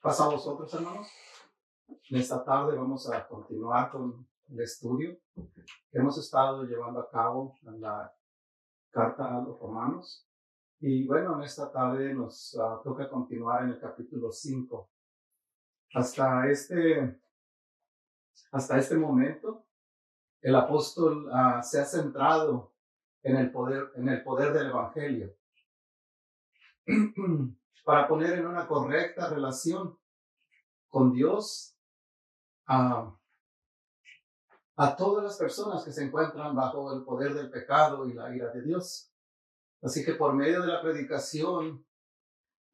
pasa 0.00 0.24
a 0.24 0.28
vosotros, 0.28 0.72
hermanos? 0.74 1.08
En 2.10 2.18
esta 2.18 2.44
tarde 2.44 2.76
vamos 2.76 3.10
a 3.10 3.26
continuar 3.26 3.90
con 3.90 4.26
el 4.48 4.60
estudio 4.60 5.18
que 5.34 5.98
hemos 5.98 6.18
estado 6.18 6.64
llevando 6.64 7.00
a 7.00 7.10
cabo 7.10 7.58
en 7.62 7.80
la 7.80 8.12
carta 8.90 9.36
a 9.36 9.42
los 9.42 9.58
romanos. 9.58 10.26
Y 10.80 11.06
bueno, 11.06 11.36
en 11.36 11.42
esta 11.42 11.70
tarde 11.72 12.14
nos 12.14 12.56
ah, 12.60 12.80
toca 12.84 13.08
continuar 13.08 13.64
en 13.64 13.70
el 13.70 13.80
capítulo 13.80 14.30
5. 14.30 14.90
Hasta 15.94 16.48
este, 16.48 17.20
hasta 18.52 18.78
este 18.78 18.96
momento, 18.96 19.66
el 20.40 20.54
apóstol 20.54 21.28
ah, 21.32 21.62
se 21.62 21.80
ha 21.80 21.84
centrado 21.84 22.72
en 23.22 23.36
el 23.36 23.50
poder, 23.50 23.90
en 23.96 24.08
el 24.08 24.22
poder 24.22 24.52
del 24.52 24.68
evangelio 24.68 25.34
para 27.84 28.06
poner 28.08 28.38
en 28.38 28.46
una 28.46 28.66
correcta 28.66 29.28
relación 29.28 29.98
con 30.88 31.12
Dios 31.12 31.76
a, 32.66 33.14
a 34.76 34.96
todas 34.96 35.24
las 35.24 35.36
personas 35.36 35.84
que 35.84 35.92
se 35.92 36.04
encuentran 36.04 36.54
bajo 36.54 36.94
el 36.94 37.04
poder 37.04 37.34
del 37.34 37.50
pecado 37.50 38.06
y 38.08 38.14
la 38.14 38.34
ira 38.34 38.50
de 38.50 38.62
Dios. 38.62 39.12
Así 39.82 40.04
que 40.04 40.14
por 40.14 40.34
medio 40.34 40.62
de 40.62 40.68
la 40.68 40.82
predicación 40.82 41.86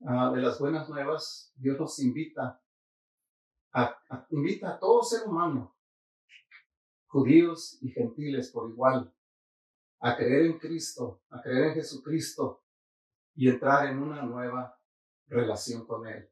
ah, 0.07 0.31
de 0.35 0.41
las 0.41 0.59
buenas 0.59 0.89
nuevas, 0.89 1.53
Dios 1.57 1.79
nos 1.79 1.99
invita, 2.01 2.61
a, 3.73 4.27
invita 4.31 4.71
a 4.71 4.79
todo 4.79 5.03
ser 5.03 5.27
humano, 5.27 5.77
judíos 7.07 7.79
y 7.83 7.91
gentiles 7.91 8.51
por 8.51 8.71
igual, 8.71 9.15
a 10.01 10.17
creer 10.17 10.47
en 10.47 10.59
Cristo, 10.59 11.23
a 11.31 11.41
creer 11.41 11.69
en 11.69 11.75
Jesucristo 11.75 12.63
y 13.35 13.49
entrar 13.49 13.89
en 13.89 14.03
una 14.03 14.23
nueva 14.23 14.79
relación 15.27 15.87
con 15.87 16.07
Él. 16.07 16.31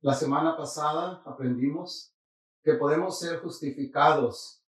La 0.00 0.14
semana 0.14 0.56
pasada 0.56 1.22
aprendimos 1.26 2.14
que 2.62 2.74
podemos 2.74 3.18
ser 3.18 3.40
justificados 3.40 4.64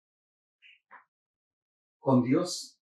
con 1.98 2.22
Dios 2.22 2.80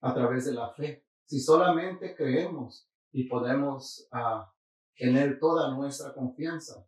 a 0.00 0.14
través 0.14 0.44
de 0.46 0.52
la 0.52 0.70
fe. 0.70 1.06
Si 1.24 1.40
solamente 1.40 2.14
creemos 2.14 2.90
y 3.12 3.24
podemos 3.24 4.08
uh, 4.12 4.44
tener 4.96 5.38
toda 5.38 5.74
nuestra 5.74 6.14
confianza. 6.14 6.86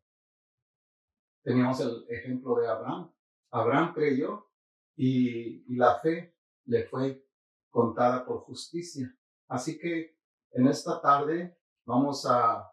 Teníamos 1.42 1.80
el 1.80 2.06
ejemplo 2.08 2.56
de 2.56 2.68
Abraham. 2.68 3.12
Abraham 3.50 3.94
creyó 3.94 4.50
y, 4.96 5.72
y 5.72 5.76
la 5.76 5.98
fe 6.00 6.36
le 6.64 6.84
fue 6.84 7.26
contada 7.70 8.24
por 8.24 8.40
justicia. 8.40 9.14
Así 9.48 9.78
que 9.78 10.18
en 10.52 10.66
esta 10.66 11.00
tarde 11.00 11.57
vamos 11.88 12.26
a 12.26 12.70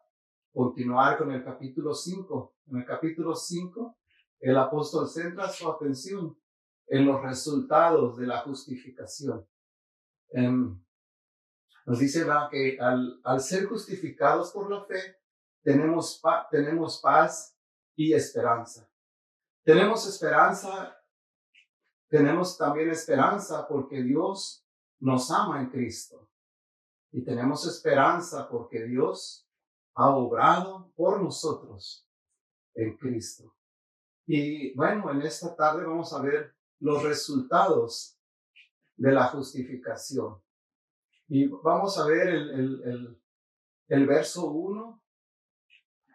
continuar 0.54 1.18
con 1.18 1.32
el 1.32 1.42
capítulo 1.42 1.94
5. 1.94 2.54
En 2.68 2.78
el 2.80 2.86
capítulo 2.86 3.34
5, 3.34 3.98
el 4.42 4.58
apóstol 4.58 5.08
centra 5.08 5.48
su 5.48 5.72
atención 5.72 6.38
en 6.88 7.06
los 7.06 7.22
resultados 7.22 8.18
de 8.18 8.28
la 8.28 8.40
justificación. 8.42 9.48
Em, 10.32 10.78
nos 11.86 12.00
dice 12.00 12.26
que 12.52 12.78
al, 12.78 13.40
ser 13.40 13.68
justificados 13.68 14.52
por 14.52 14.70
la 14.70 14.84
fe, 14.84 15.18
tenemos, 15.64 16.22
tenemos 16.52 17.00
paz 17.00 17.58
y 17.96 18.12
esperanza. 18.12 18.90
Tenemos 19.64 20.06
esperanza, 20.10 20.94
tenemos 22.10 22.58
también 22.58 22.90
esperanza 22.90 23.66
porque 23.66 24.04
Dios 24.04 24.68
nos 25.00 25.32
ama 25.32 25.62
en 25.62 25.70
Cristo. 25.70 26.25
Y 27.16 27.24
tenemos 27.24 27.66
esperanza 27.66 28.50
porque 28.50 28.84
Dios 28.84 29.50
ha 29.94 30.10
obrado 30.10 30.92
por 30.98 31.24
nosotros 31.24 32.06
en 32.74 32.98
Cristo. 32.98 33.56
Y 34.28 34.76
bueno, 34.76 35.10
en 35.12 35.22
esta 35.22 35.56
tarde 35.56 35.86
vamos 35.86 36.12
a 36.12 36.22
ver 36.22 36.54
los 36.82 37.04
resultados 37.04 38.20
de 38.98 39.14
la 39.14 39.28
justificación. 39.28 40.42
Y 41.30 41.48
vamos 41.48 41.98
a 41.98 42.06
ver 42.06 42.28
el, 42.28 42.50
el, 42.84 43.22
el, 43.88 44.08
verso 44.08 44.48
1, 44.48 45.02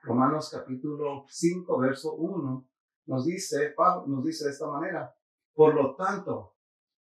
Romanos 0.03 0.51
capítulo 0.51 1.25
5, 1.31 1.79
verso 1.79 2.13
1, 2.13 2.69
nos 3.07 3.25
dice, 3.25 3.75
nos 4.07 4.23
dice 4.23 4.45
de 4.45 4.51
esta 4.51 4.67
manera, 4.67 5.17
por 5.55 5.75
lo 5.75 5.97
tanto, 5.97 6.57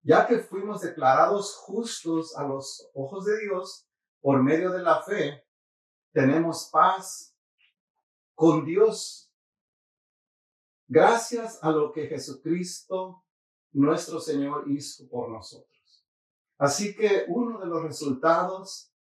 ya 0.04 0.26
que 0.26 0.38
fuimos 0.38 0.82
declarados 0.82 1.56
justos 1.56 2.36
a 2.36 2.46
los 2.46 2.90
ojos 2.94 3.24
de 3.24 3.40
Dios 3.40 3.88
por 4.20 4.42
medio 4.42 4.70
de 4.70 4.82
la 4.82 5.02
fe, 5.02 5.44
tenemos 6.12 6.68
paz 6.70 7.34
con 8.34 8.64
Dios 8.64 9.32
gracias 10.86 11.58
a 11.62 11.70
lo 11.70 11.90
que 11.90 12.06
Jesucristo, 12.06 13.24
nuestro 13.72 14.20
Señor, 14.20 14.70
hizo 14.70 15.08
por 15.08 15.30
nosotros. 15.30 16.06
Así 16.58 16.94
que 16.94 17.24
uno 17.28 17.58
de 17.58 17.66
los 17.66 17.82
resultados 17.82 18.92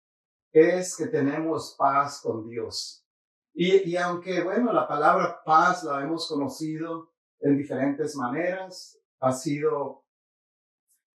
es 0.52 0.96
que 0.96 1.06
tenemos 1.06 1.74
paz 1.76 2.20
con 2.20 2.48
Dios. 2.48 3.04
Y, 3.52 3.90
y 3.90 3.96
aunque, 3.96 4.40
bueno, 4.42 4.72
la 4.72 4.86
palabra 4.86 5.42
paz 5.44 5.82
la 5.82 6.00
hemos 6.00 6.28
conocido 6.28 7.12
en 7.40 7.58
diferentes 7.58 8.14
maneras, 8.14 8.98
ha 9.20 9.32
sido 9.32 10.01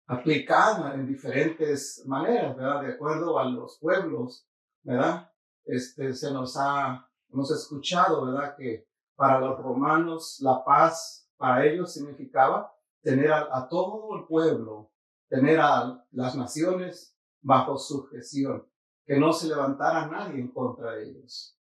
aplicada 0.06 0.94
en 0.94 1.06
diferentes 1.06 2.04
maneras, 2.06 2.56
¿verdad? 2.56 2.82
De 2.82 2.92
acuerdo 2.92 3.38
a 3.38 3.44
los 3.44 3.78
pueblos, 3.78 4.46
¿verdad? 4.82 5.30
Este, 5.64 6.14
se 6.14 6.32
nos 6.32 6.56
ha, 6.56 7.08
hemos 7.32 7.50
escuchado, 7.50 8.26
¿verdad? 8.26 8.56
Que 8.56 8.86
para 9.16 9.40
los 9.40 9.58
romanos 9.58 10.38
la 10.40 10.64
paz 10.64 11.28
para 11.36 11.66
ellos 11.66 11.92
significaba 11.92 12.72
tener 13.02 13.32
a, 13.32 13.68
todo 13.68 14.16
el 14.16 14.26
pueblo, 14.26 14.90
tener 15.28 15.60
a 15.60 16.04
las 16.12 16.34
naciones 16.34 17.16
bajo 17.40 17.78
sujeción, 17.78 18.66
que 19.04 19.18
no 19.18 19.32
se 19.32 19.48
levantara 19.48 20.06
nadie 20.06 20.40
en 20.40 20.48
contra 20.48 20.92
de 20.92 21.10
ellos. 21.10 21.58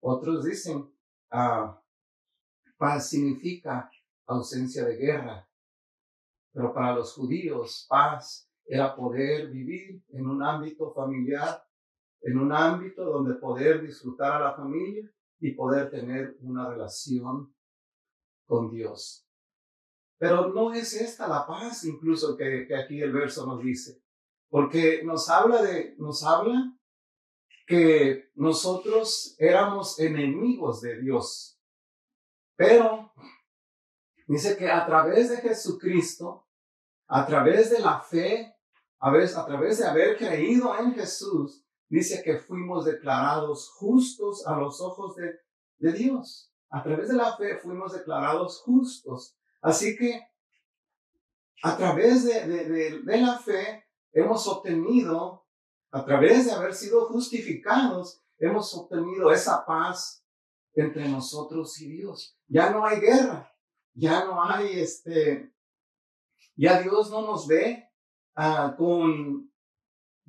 Otros 0.00 0.44
dicen, 0.44 0.92
ah, 1.30 1.80
paz 2.76 3.08
significa 3.08 3.90
ausencia 4.26 4.84
de 4.84 4.96
guerra, 4.96 5.45
pero 6.56 6.72
para 6.72 6.94
los 6.94 7.12
judíos, 7.12 7.84
paz 7.86 8.50
era 8.64 8.96
poder 8.96 9.48
vivir 9.50 10.02
en 10.08 10.26
un 10.26 10.42
ámbito 10.42 10.90
familiar, 10.94 11.62
en 12.22 12.38
un 12.38 12.50
ámbito 12.50 13.04
donde 13.04 13.34
poder 13.34 13.82
disfrutar 13.82 14.40
a 14.40 14.40
la 14.40 14.54
familia 14.54 15.06
y 15.38 15.52
poder 15.52 15.90
tener 15.90 16.34
una 16.40 16.66
relación 16.70 17.54
con 18.46 18.70
Dios. 18.70 19.28
Pero 20.16 20.48
no 20.54 20.72
es 20.72 20.94
esta 20.94 21.28
la 21.28 21.46
paz 21.46 21.84
incluso 21.84 22.38
que, 22.38 22.64
que 22.66 22.74
aquí 22.74 23.02
el 23.02 23.12
verso 23.12 23.44
nos 23.44 23.62
dice, 23.62 24.02
porque 24.48 25.02
nos 25.04 25.28
habla 25.28 25.60
de, 25.60 25.94
nos 25.98 26.24
habla 26.24 26.74
que 27.66 28.30
nosotros 28.34 29.36
éramos 29.38 30.00
enemigos 30.00 30.80
de 30.80 31.02
Dios. 31.02 31.60
Pero 32.56 33.12
dice 34.26 34.56
que 34.56 34.70
a 34.70 34.86
través 34.86 35.28
de 35.28 35.36
Jesucristo 35.36 36.44
a 37.08 37.26
través 37.26 37.70
de 37.70 37.78
la 37.80 38.00
fe, 38.00 38.54
a, 38.98 39.10
a 39.10 39.46
través 39.46 39.78
de 39.78 39.86
haber 39.86 40.16
creído 40.16 40.76
en 40.78 40.94
Jesús, 40.94 41.64
dice 41.88 42.22
que 42.22 42.38
fuimos 42.38 42.84
declarados 42.84 43.70
justos 43.70 44.46
a 44.46 44.56
los 44.56 44.80
ojos 44.80 45.16
de, 45.16 45.38
de 45.78 45.92
Dios. 45.92 46.52
A 46.70 46.82
través 46.82 47.08
de 47.08 47.14
la 47.14 47.36
fe 47.36 47.56
fuimos 47.56 47.92
declarados 47.92 48.60
justos. 48.62 49.36
Así 49.62 49.96
que 49.96 50.20
a 51.62 51.76
través 51.76 52.24
de, 52.24 52.46
de, 53.02 53.16
la 53.18 53.38
fe 53.38 53.84
hemos 54.12 54.46
obtenido, 54.46 55.46
a 55.90 56.04
través 56.04 56.46
de 56.46 56.52
haber 56.52 56.74
sido 56.74 57.06
justificados, 57.06 58.22
hemos 58.38 58.74
obtenido 58.74 59.30
esa 59.32 59.64
paz 59.64 60.24
entre 60.74 61.08
nosotros 61.08 61.80
y 61.80 61.88
Dios. 61.88 62.38
Ya 62.46 62.70
no 62.70 62.84
hay 62.84 63.00
guerra, 63.00 63.52
ya 63.94 64.24
no 64.26 64.42
hay 64.42 64.80
este, 64.80 65.52
ya 66.56 66.80
Dios 66.80 67.10
no 67.10 67.22
nos 67.22 67.46
ve 67.46 67.88
ah, 68.34 68.74
con, 68.76 69.52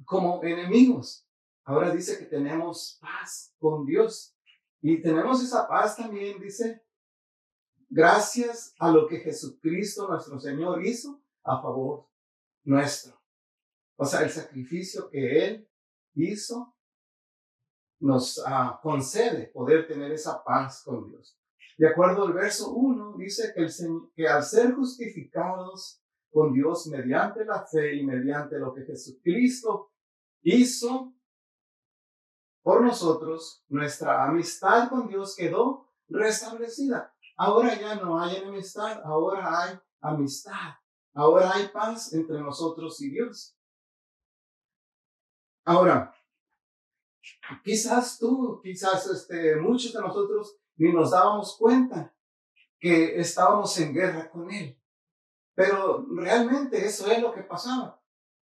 como 0.05 0.43
enemigos. 0.43 1.25
Ahora 1.63 1.91
dice 1.91 2.17
que 2.17 2.25
tenemos 2.25 2.97
paz 3.01 3.55
con 3.59 3.85
Dios. 3.85 4.35
Y 4.81 5.01
tenemos 5.01 5.43
esa 5.43 5.67
paz 5.67 5.97
también, 5.97 6.39
dice, 6.39 6.85
gracias 7.89 8.75
a 8.79 8.91
lo 8.91 9.07
que 9.07 9.19
Jesucristo 9.19 10.07
nuestro 10.07 10.39
Señor 10.39 10.85
hizo 10.85 11.21
a 11.43 11.61
favor 11.61 12.07
nuestro. 12.63 13.19
O 13.95 14.05
sea, 14.05 14.21
el 14.21 14.29
sacrificio 14.29 15.09
que 15.09 15.45
Él 15.45 15.69
hizo 16.13 16.75
nos 17.99 18.41
ah, 18.45 18.79
concede 18.83 19.47
poder 19.47 19.87
tener 19.87 20.11
esa 20.11 20.43
paz 20.43 20.83
con 20.83 21.09
Dios. 21.09 21.39
De 21.77 21.87
acuerdo 21.87 22.25
al 22.25 22.33
verso 22.33 22.71
1, 22.71 23.17
dice 23.17 23.53
que, 24.15 24.27
al 24.27 24.43
ser 24.43 24.73
justificados 24.73 26.01
con 26.31 26.53
Dios 26.53 26.87
mediante 26.87 27.45
la 27.45 27.65
fe 27.65 27.95
y 27.95 28.05
mediante 28.05 28.59
lo 28.59 28.73
que 28.73 28.83
Jesucristo 28.85 29.91
hizo 30.41 31.13
por 32.61 32.81
nosotros, 32.81 33.63
nuestra 33.69 34.25
amistad 34.25 34.89
con 34.89 35.07
Dios 35.07 35.35
quedó 35.37 35.87
restablecida. 36.09 37.13
Ahora 37.37 37.79
ya 37.79 37.95
no 37.95 38.19
hay 38.19 38.37
enemistad, 38.37 39.01
ahora 39.05 39.63
hay 39.63 39.79
amistad. 40.01 40.75
Ahora 41.13 41.51
hay 41.53 41.69
paz 41.69 42.13
entre 42.13 42.39
nosotros 42.41 43.01
y 43.01 43.09
Dios. 43.09 43.57
Ahora, 45.65 46.13
quizás 47.63 48.19
tú, 48.19 48.59
quizás 48.61 49.07
este, 49.07 49.55
muchos 49.55 49.93
de 49.93 49.99
nosotros 49.99 50.57
ni 50.75 50.93
nos 50.93 51.11
dábamos 51.11 51.57
cuenta 51.57 52.13
que 52.79 53.19
estábamos 53.19 53.77
en 53.79 53.93
guerra 53.93 54.29
con 54.29 54.51
Él. 54.51 54.79
Pero 55.57 56.05
realmente 56.11 56.85
eso 56.85 57.09
es 57.09 57.19
lo 57.19 57.33
que 57.33 57.41
pasaba. 57.41 57.99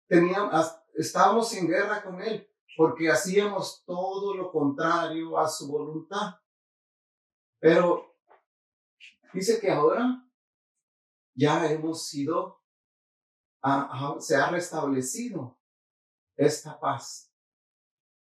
Teníamos, 0.10 0.76
estábamos 0.94 1.54
en 1.54 1.66
guerra 1.66 2.04
con 2.04 2.22
Él 2.22 2.46
porque 2.76 3.10
hacíamos 3.10 3.86
todo 3.86 4.36
lo 4.36 4.52
contrario 4.52 5.40
a 5.40 5.48
su 5.48 5.72
voluntad. 5.72 6.36
Pero 7.60 8.14
dice 9.32 9.58
que 9.62 9.72
ahora 9.72 10.22
ya 11.34 11.72
hemos 11.72 12.06
sido, 12.06 12.62
se 14.20 14.36
ha 14.36 14.50
restablecido 14.50 15.58
esta 16.36 16.78
paz. 16.78 17.34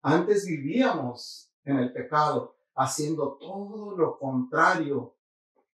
Antes 0.01 0.47
vivíamos 0.47 1.53
en 1.65 1.81
el 1.81 1.93
pecado, 1.93 2.57
haciendo 2.75 3.37
todo 3.37 3.95
lo 3.95 4.19
contrario 4.19 5.19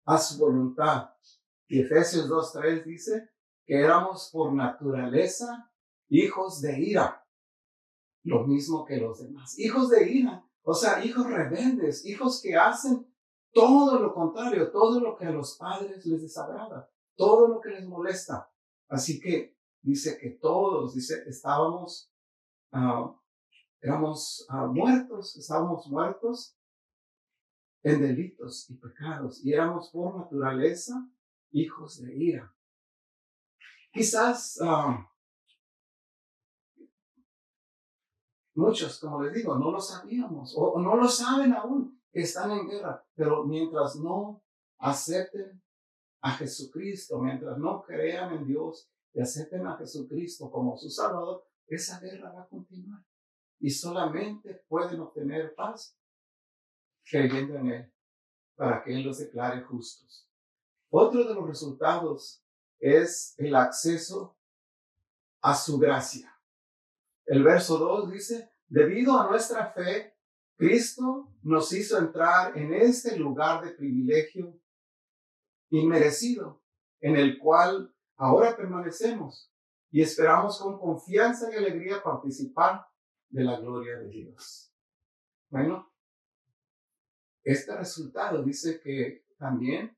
a 0.05 0.17
su 0.17 0.39
voluntad. 0.39 1.13
Y 1.67 1.81
Efesios 1.81 2.29
2.3 2.29 2.83
dice 2.83 3.29
que 3.65 3.79
éramos 3.79 4.29
por 4.31 4.53
naturaleza 4.53 5.71
hijos 6.09 6.61
de 6.61 6.79
ira, 6.79 7.25
lo 8.23 8.45
mismo 8.45 8.85
que 8.85 8.97
los 8.97 9.19
demás. 9.19 9.57
Hijos 9.57 9.89
de 9.89 10.09
ira, 10.09 10.45
o 10.61 10.73
sea, 10.73 11.03
hijos 11.03 11.27
rebeldes, 11.27 12.05
hijos 12.05 12.41
que 12.41 12.55
hacen 12.55 13.07
todo 13.51 13.99
lo 13.99 14.13
contrario, 14.13 14.71
todo 14.71 14.99
lo 14.99 15.15
que 15.15 15.25
a 15.25 15.31
los 15.31 15.57
padres 15.57 16.05
les 16.05 16.21
desagrada, 16.21 16.89
todo 17.15 17.47
lo 17.47 17.61
que 17.61 17.69
les 17.69 17.85
molesta. 17.85 18.49
Así 18.87 19.19
que 19.19 19.57
dice 19.81 20.17
que 20.17 20.31
todos, 20.31 20.95
dice, 20.95 21.23
estábamos, 21.27 22.11
uh, 22.71 23.15
éramos 23.81 24.47
uh, 24.49 24.67
muertos, 24.67 25.35
estábamos 25.37 25.87
muertos 25.87 26.57
en 27.83 28.01
delitos 28.01 28.69
y 28.69 28.75
pecados 28.75 29.43
y 29.43 29.53
éramos 29.53 29.89
por 29.89 30.15
naturaleza 30.15 31.09
hijos 31.53 32.01
de 32.01 32.15
ira. 32.15 32.53
Quizás 33.91 34.59
uh, 34.61 34.97
muchos, 38.55 38.99
como 38.99 39.23
les 39.23 39.33
digo, 39.33 39.57
no 39.57 39.71
lo 39.71 39.79
sabíamos 39.79 40.55
o, 40.57 40.73
o 40.73 40.81
no 40.81 40.95
lo 40.95 41.07
saben 41.07 41.53
aún, 41.53 42.01
que 42.11 42.21
están 42.21 42.51
en 42.51 42.67
guerra, 42.67 43.05
pero 43.15 43.43
mientras 43.45 43.95
no 43.95 44.43
acepten 44.79 45.61
a 46.21 46.31
Jesucristo, 46.31 47.19
mientras 47.19 47.57
no 47.57 47.83
crean 47.83 48.33
en 48.33 48.47
Dios 48.47 48.89
y 49.13 49.21
acepten 49.21 49.65
a 49.67 49.77
Jesucristo 49.77 50.49
como 50.51 50.77
su 50.77 50.89
Salvador, 50.89 51.45
esa 51.67 51.99
guerra 51.99 52.31
va 52.31 52.43
a 52.43 52.47
continuar. 52.47 53.03
Y 53.59 53.69
solamente 53.69 54.63
pueden 54.67 54.99
obtener 55.01 55.53
paz 55.55 55.97
creyendo 57.03 57.55
en 57.55 57.67
Él, 57.71 57.93
para 58.55 58.83
que 58.83 58.93
Él 58.93 59.03
los 59.03 59.19
declare 59.19 59.61
justos. 59.63 60.29
Otro 60.95 61.27
de 61.27 61.33
los 61.33 61.47
resultados 61.47 62.45
es 62.79 63.33
el 63.39 63.55
acceso 63.55 64.37
a 65.41 65.55
su 65.55 65.79
gracia. 65.79 66.39
El 67.25 67.41
verso 67.41 67.79
2 67.79 68.11
dice, 68.11 68.51
debido 68.67 69.19
a 69.19 69.27
nuestra 69.27 69.71
fe, 69.71 70.15
Cristo 70.55 71.33
nos 71.41 71.73
hizo 71.73 71.97
entrar 71.97 72.55
en 72.55 72.75
este 72.75 73.17
lugar 73.17 73.65
de 73.65 73.71
privilegio 73.71 74.61
inmerecido, 75.71 76.61
en 76.99 77.15
el 77.15 77.39
cual 77.39 77.91
ahora 78.15 78.55
permanecemos 78.55 79.51
y 79.89 80.03
esperamos 80.03 80.59
con 80.59 80.77
confianza 80.77 81.51
y 81.51 81.55
alegría 81.55 82.03
participar 82.03 82.85
de 83.29 83.43
la 83.43 83.59
gloria 83.59 83.97
de 83.97 84.09
Dios. 84.09 84.71
Bueno, 85.49 85.91
este 87.43 87.75
resultado 87.75 88.43
dice 88.43 88.79
que 88.79 89.25
también 89.39 89.97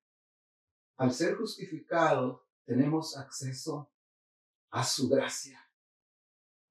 al 0.98 1.14
ser 1.14 1.36
justificado 1.36 2.46
tenemos 2.66 3.18
acceso 3.18 3.92
a 4.72 4.84
su 4.84 5.10
gracia. 5.10 5.60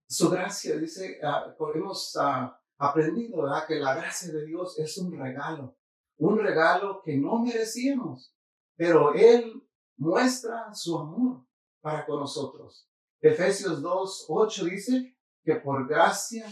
Su 0.07 0.31
gracia, 0.31 0.77
dice, 0.77 1.21
uh, 1.23 1.67
hemos 1.75 2.17
ah, 2.17 2.61
aprendido 2.79 3.45
que 3.67 3.77
la 3.77 3.95
gracia 3.95 4.33
de 4.33 4.45
Dios 4.45 4.79
es 4.79 4.99
un 4.99 5.19
regalo, 5.19 5.77
un 6.19 6.39
regalo 6.39 7.01
que 7.03 7.17
no 7.17 7.39
merecíamos 7.39 8.35
pero 8.77 9.15
Él 9.15 9.63
muestra 9.97 10.73
su 10.75 10.99
amor 10.99 11.47
para 11.81 12.05
con 12.07 12.21
nosotros. 12.21 12.89
Efesios 13.21 13.81
2, 13.81 14.27
8 14.29 14.65
dice 14.65 15.17
que 15.43 15.57
por 15.57 15.87
gracia 15.87 16.47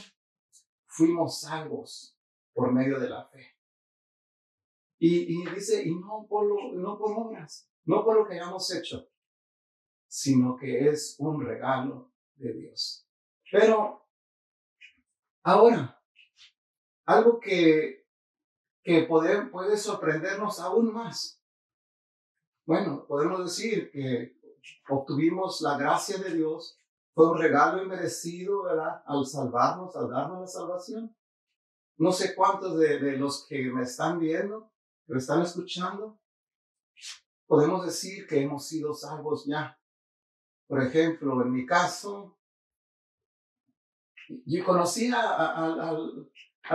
fuimos 0.87 1.41
salvos 1.41 2.17
por 2.53 2.73
medio 2.73 2.99
de 3.01 3.09
la 3.09 3.25
fe. 3.27 3.52
Y, 5.05 5.45
dice, 5.51 5.83
y 5.83 5.97
no 5.97 6.27
por, 6.29 6.75
no 6.75 6.97
por 6.97 7.13
obras, 7.13 7.69
no 7.85 8.05
por 8.05 8.17
lo 8.17 8.25
que 8.25 8.35
hayamos 8.35 8.73
hecho, 8.73 9.09
sino 10.07 10.57
que 10.57 10.89
es 10.89 11.17
un 11.19 11.45
regalo 11.45 12.13
de 12.37 12.53
Dios. 12.53 13.09
Pero 13.51 14.07
ahora, 15.43 16.01
algo 17.05 17.41
que, 17.41 18.07
que 18.85 19.03
puede, 19.03 19.47
puede 19.47 19.77
sorprendernos 19.77 20.61
aún 20.61 20.93
más 20.93 21.43
bueno, 22.65 23.05
podemos 23.07 23.45
decir 23.45 23.91
que 23.91 24.39
obtuvimos 24.89 25.61
la 25.63 25.77
gracia 25.77 26.19
de 26.19 26.35
Dios, 26.35 26.79
fue 27.13 27.31
un 27.31 27.39
regalo 27.39 27.83
inmerecido, 27.83 28.63
¿verdad? 28.63 29.03
Al 29.05 29.27
salvarnos, 29.27 29.95
al 29.97 30.09
darnos 30.09 30.41
la 30.41 30.47
salvación. 30.47 31.17
No 31.99 32.13
sé 32.13 32.35
cuántos 32.35 32.79
de, 32.79 33.17
los 33.19 33.47
que 33.47 33.71
me 33.71 33.83
están 33.83 34.19
viendo, 34.19 34.72
que 35.07 35.13
me 35.13 35.19
están 35.19 35.43
escuchando, 35.43 36.19
podemos 37.47 37.85
decir 37.85 38.27
que 38.27 38.41
hemos 38.41 38.67
sido 38.67 38.95
salvos 38.95 39.45
ya. 39.47 39.79
Por 40.67 40.83
ejemplo, 40.83 41.43
en 41.43 41.53
mi 41.53 41.67
caso, 41.67 42.39
yo 44.47 44.65
conocí 44.65 45.11
al, 45.13 46.31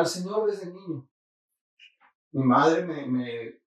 Señor 0.06 0.52
desde 0.52 0.72
niño. 0.72 1.10
Mi 2.32 2.44
madre 2.44 2.86
me, 2.86 3.62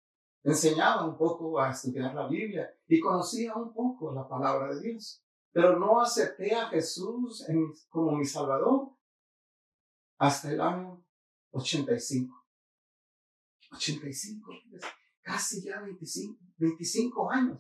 enseñaba 0.44 1.06
un 1.06 1.18
poco 1.18 1.60
a 1.60 1.72
estudiar 1.72 2.14
la 2.14 2.28
Biblia 2.28 2.70
y 2.88 3.00
conocía 3.00 3.56
un 3.56 3.74
poco 3.74 4.14
la 4.14 4.28
palabra 4.28 4.74
de 4.74 4.82
Dios, 4.82 5.24
pero 5.52 5.80
no 5.80 6.02
acepté 6.02 6.54
a 6.54 6.68
Jesús 6.68 7.46
como 7.90 8.12
mi 8.12 8.26
Salvador 8.26 8.92
hasta 10.18 10.52
el 10.52 10.62
año 10.62 11.04
85. 11.52 12.39
85, 13.72 14.52
casi 15.22 15.64
ya 15.64 15.82
25, 15.82 16.40
25 16.58 17.32
años. 17.32 17.60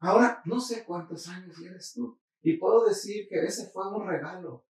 Ahora, 0.00 0.42
no 0.46 0.60
sé 0.60 0.84
cuántos 0.84 1.28
años 1.28 1.58
eres 1.60 1.92
tú. 1.94 2.18
Y 2.42 2.56
puedo 2.56 2.86
decir 2.86 3.28
que 3.28 3.44
ese 3.44 3.70
fue 3.70 3.86
un 3.92 4.06
regalo, 4.06 4.66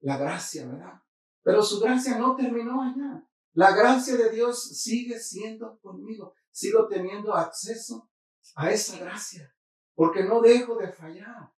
la 0.00 0.16
gracia, 0.16 0.66
¿verdad? 0.66 1.02
Pero 1.42 1.62
su 1.62 1.80
gracia 1.80 2.18
no 2.18 2.34
terminó 2.34 2.82
allá. 2.82 3.26
La 3.52 3.74
gracia 3.74 4.16
de 4.16 4.30
Dios 4.30 4.80
sigue 4.80 5.18
siendo 5.18 5.78
conmigo. 5.80 6.34
Sigo 6.50 6.88
teniendo 6.88 7.34
acceso 7.34 8.10
a 8.54 8.70
esa 8.70 8.98
gracia. 8.98 9.54
Porque 9.94 10.24
no 10.24 10.40
dejo 10.40 10.76
de 10.76 10.90
fallar. 10.92 11.52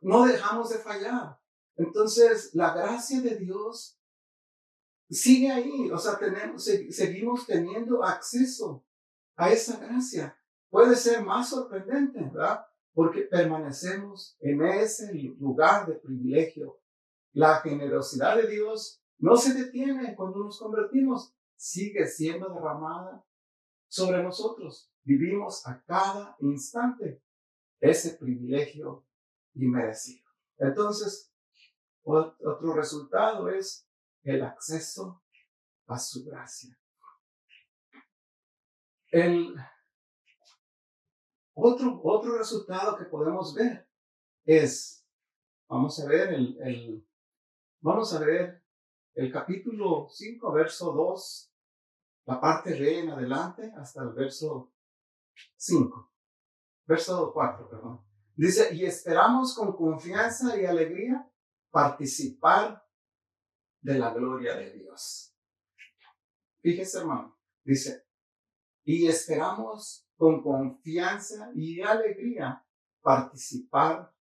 No 0.00 0.24
dejamos 0.26 0.70
de 0.70 0.78
fallar. 0.78 1.40
Entonces, 1.76 2.54
la 2.54 2.74
gracia 2.74 3.20
de 3.20 3.36
Dios 3.36 3.97
sigue 5.10 5.50
ahí. 5.50 5.90
O 5.90 5.98
sea, 5.98 6.18
tenemos, 6.18 6.64
seguimos 6.64 7.46
teniendo 7.46 8.04
acceso 8.04 8.84
a 9.36 9.50
esa 9.50 9.78
gracia. 9.78 10.36
Puede 10.70 10.96
ser 10.96 11.24
más 11.24 11.50
sorprendente, 11.50 12.20
¿verdad? 12.20 12.66
Porque 12.92 13.22
permanecemos 13.22 14.36
en 14.40 14.62
ese 14.62 15.12
lugar 15.38 15.86
de 15.86 15.94
privilegio. 15.94 16.80
La 17.32 17.60
generosidad 17.60 18.36
de 18.36 18.48
Dios 18.48 19.02
no 19.18 19.36
se 19.36 19.54
detiene 19.54 20.14
cuando 20.14 20.44
nos 20.44 20.58
convertimos, 20.58 21.34
sigue 21.56 22.06
siendo 22.06 22.48
derramada 22.48 23.24
sobre 23.88 24.22
nosotros. 24.22 24.90
Vivimos 25.04 25.66
a 25.66 25.82
cada 25.84 26.36
instante 26.40 27.22
ese 27.80 28.16
privilegio 28.16 29.06
inmerecido. 29.54 30.24
Entonces, 30.58 31.32
otro 32.02 32.74
resultado 32.74 33.48
es 33.48 33.87
el 34.22 34.42
acceso 34.42 35.22
a 35.86 35.98
su 35.98 36.24
gracia. 36.24 36.78
El 39.10 39.54
otro, 41.54 42.00
otro 42.04 42.36
resultado 42.36 42.96
que 42.96 43.06
podemos 43.06 43.54
ver 43.54 43.88
es, 44.44 45.06
vamos 45.68 45.98
a 46.00 46.06
ver 46.06 46.34
el, 46.34 46.58
el 46.62 47.08
vamos 47.80 48.12
a 48.14 48.20
ver 48.20 48.62
el 49.14 49.32
capítulo 49.32 50.08
5, 50.08 50.52
verso 50.52 50.92
2, 50.92 51.54
la 52.26 52.40
parte 52.40 52.78
B 52.78 53.00
en 53.00 53.10
adelante, 53.10 53.72
hasta 53.76 54.02
el 54.02 54.10
verso 54.10 54.72
5, 55.56 56.12
verso 56.86 57.32
4, 57.32 57.68
perdón. 57.68 58.04
Dice, 58.36 58.72
y 58.74 58.84
esperamos 58.84 59.56
con 59.56 59.74
confianza 59.76 60.56
y 60.60 60.64
alegría 60.64 61.28
participar 61.70 62.87
de 63.80 63.98
la 63.98 64.12
gloria 64.12 64.56
de 64.56 64.72
Dios. 64.72 65.34
Fíjese, 66.60 66.98
hermano, 66.98 67.38
dice, 67.64 68.06
y 68.84 69.06
esperamos 69.06 70.06
con 70.16 70.42
confianza 70.42 71.50
y 71.54 71.80
alegría 71.80 72.64
participar 73.00 74.12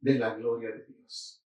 de 0.00 0.18
la 0.18 0.34
gloria 0.34 0.70
de 0.70 0.84
Dios. 0.84 1.44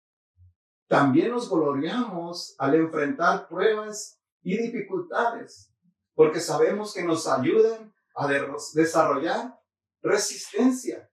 También 0.86 1.30
nos 1.30 1.48
gloriamos 1.48 2.54
al 2.58 2.74
enfrentar 2.74 3.48
pruebas 3.48 4.20
y 4.42 4.56
dificultades, 4.56 5.72
porque 6.14 6.40
sabemos 6.40 6.94
que 6.94 7.04
nos 7.04 7.26
ayudan 7.26 7.94
a 8.14 8.28
desarrollar 8.74 9.60
resistencia 10.02 11.10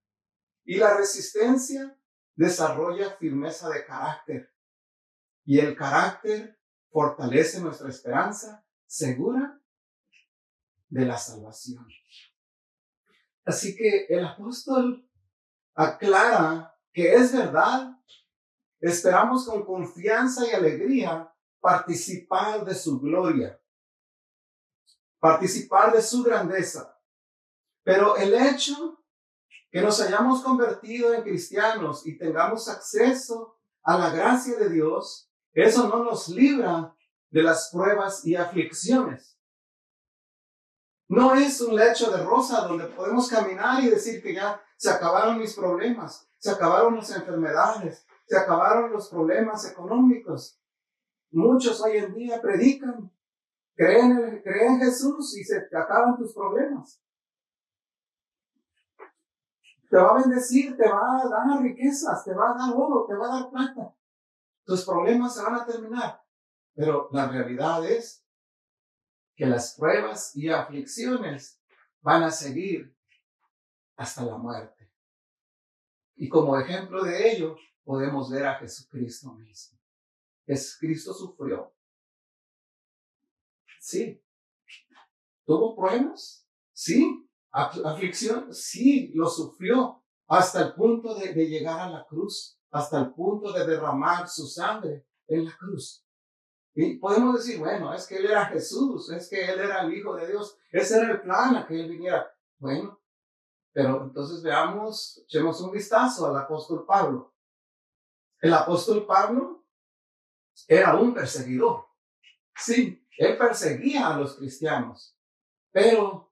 y 0.64 0.78
la 0.78 0.98
resistencia 0.98 1.98
desarrolla 2.36 3.12
firmeza 3.12 3.70
de 3.70 3.86
carácter. 3.86 4.54
Y 5.48 5.60
el 5.60 5.78
carácter 5.78 6.60
fortalece 6.92 7.62
nuestra 7.62 7.88
esperanza 7.88 8.66
segura 8.86 9.62
de 10.90 11.06
la 11.06 11.18
salvación. 11.18 11.88
Así 13.46 13.74
que 13.78 14.08
el 14.10 14.26
apóstol 14.26 15.10
aclara 15.74 16.78
que 16.92 17.14
es 17.14 17.32
verdad. 17.32 17.98
Esperamos 18.82 19.46
con 19.46 19.64
confianza 19.64 20.46
y 20.46 20.52
alegría 20.52 21.34
participar 21.62 22.66
de 22.66 22.76
su 22.76 23.00
gloria, 23.00 23.58
participar 25.18 25.94
de 25.94 26.02
su 26.02 26.24
grandeza. 26.24 27.00
Pero 27.84 28.18
el 28.18 28.34
hecho 28.34 29.02
que 29.72 29.82
nos 29.82 30.02
hayamos 30.02 30.44
convertido 30.44 31.14
en 31.14 31.24
cristianos 31.24 32.06
y 32.06 32.18
tengamos 32.18 32.68
acceso 32.68 33.58
a 33.84 33.98
la 33.98 34.10
gracia 34.10 34.58
de 34.58 34.68
Dios, 34.70 35.32
eso 35.54 35.88
no 35.88 36.04
nos 36.04 36.30
libra 36.30 36.96
de 37.30 37.44
las 37.44 37.70
pruebas 37.72 38.26
y 38.26 38.36
aflicciones. 38.36 39.40
No 41.08 41.34
es 41.34 41.62
un 41.62 41.76
lecho 41.76 42.12
de 42.12 42.24
rosa 42.24 42.68
donde 42.68 42.86
podemos 42.86 43.30
caminar 43.30 43.84
y 43.84 43.90
decir 43.90 44.22
que 44.22 44.34
ya 44.34 44.62
se 44.76 44.90
acabaron 44.90 45.40
mis 45.40 45.56
problemas, 45.56 46.30
se 46.38 46.52
acabaron 46.52 46.98
las 46.98 47.10
enfermedades, 47.16 48.06
se 48.26 48.38
acabaron 48.38 48.92
los 48.92 49.10
problemas 49.10 49.66
económicos. 49.70 50.60
Muchos 51.32 51.82
hoy 51.82 51.98
en 51.98 52.14
día 52.14 52.42
predican, 52.42 53.12
creen, 53.76 54.42
creen 54.44 54.74
en 54.74 54.80
Jesús 54.80 55.38
y 55.38 55.44
se 55.44 55.58
acaban 55.72 56.18
tus 56.18 56.34
problemas 56.34 57.02
te 59.90 59.98
va 59.98 60.10
a 60.10 60.22
bendecir, 60.22 60.76
te 60.76 60.88
va 60.88 61.22
a 61.22 61.30
dar 61.30 61.62
riquezas, 61.62 62.24
te 62.24 62.34
va 62.34 62.52
a 62.52 62.58
dar 62.58 62.76
oro, 62.76 63.06
te 63.08 63.16
va 63.16 63.28
a 63.28 63.40
dar 63.40 63.50
plata. 63.50 63.94
Tus 64.68 64.84
problemas 64.84 65.34
se 65.34 65.42
van 65.42 65.56
a 65.56 65.66
terminar. 65.66 66.22
Pero 66.76 67.08
la 67.14 67.30
realidad 67.30 67.90
es 67.90 68.28
que 69.34 69.46
las 69.46 69.76
pruebas 69.76 70.36
y 70.36 70.50
aflicciones 70.50 71.62
van 72.02 72.24
a 72.24 72.32
seguir 72.32 72.94
hasta 73.96 74.26
la 74.26 74.38
muerte. 74.38 74.92
Y 76.16 76.28
como 76.28 76.60
ejemplo 76.60 77.02
de 77.02 77.32
ello, 77.32 77.56
podemos 77.86 78.30
ver 78.30 78.46
a 78.46 78.56
Jesucristo 78.56 79.34
mismo. 79.34 79.80
Jesucristo 80.46 81.14
sufrió. 81.14 81.74
Sí. 83.80 84.22
¿Tuvo 85.46 85.78
pruebas? 85.78 86.46
Sí. 86.74 87.24
Aflicción, 87.52 88.54
sí, 88.54 89.14
lo 89.16 89.30
sufrió 89.30 90.04
hasta 90.28 90.62
el 90.62 90.74
punto 90.74 91.16
de, 91.16 91.34
llegar 91.34 91.80
a 91.80 91.90
la 91.90 92.06
cruz, 92.06 92.57
hasta 92.72 93.00
el 93.00 93.14
punto 93.14 93.52
de 93.52 93.66
derramar 93.66 94.28
su 94.28 94.48
sangre 94.48 95.06
en 95.28 95.46
la 95.46 95.58
cruz. 95.58 96.04
Y 96.74 96.98
podemos 96.98 97.36
decir, 97.36 97.60
bueno, 97.60 97.94
es 97.94 98.06
que 98.06 98.18
Él 98.18 98.26
era 98.26 98.46
Jesús, 98.46 99.10
es 99.10 99.30
que 99.30 99.44
Él 99.44 99.60
era 99.60 99.82
el 99.82 99.94
Hijo 99.94 100.16
de 100.16 100.28
Dios, 100.28 100.58
ese 100.72 100.98
era 100.98 101.12
el 101.14 101.22
plan 101.22 101.56
a 101.56 101.66
que 101.66 101.80
Él 101.80 101.90
viniera. 101.90 102.32
Bueno, 102.60 103.02
pero 103.74 104.04
entonces 104.04 104.44
veamos, 104.44 105.24
echemos 105.24 105.60
un 105.62 105.72
vistazo 105.72 106.28
al 106.28 106.38
apóstol 106.38 106.86
Pablo. 106.86 107.34
El 108.40 108.54
apóstol 108.54 109.06
Pablo 109.06 109.66
era 110.68 110.96
un 110.96 111.14
perseguidor. 111.14 111.86
Sí, 112.56 113.08
él 113.18 113.38
perseguía 113.38 114.08
a 114.08 114.18
los 114.18 114.36
cristianos, 114.36 115.16
pero 115.72 116.32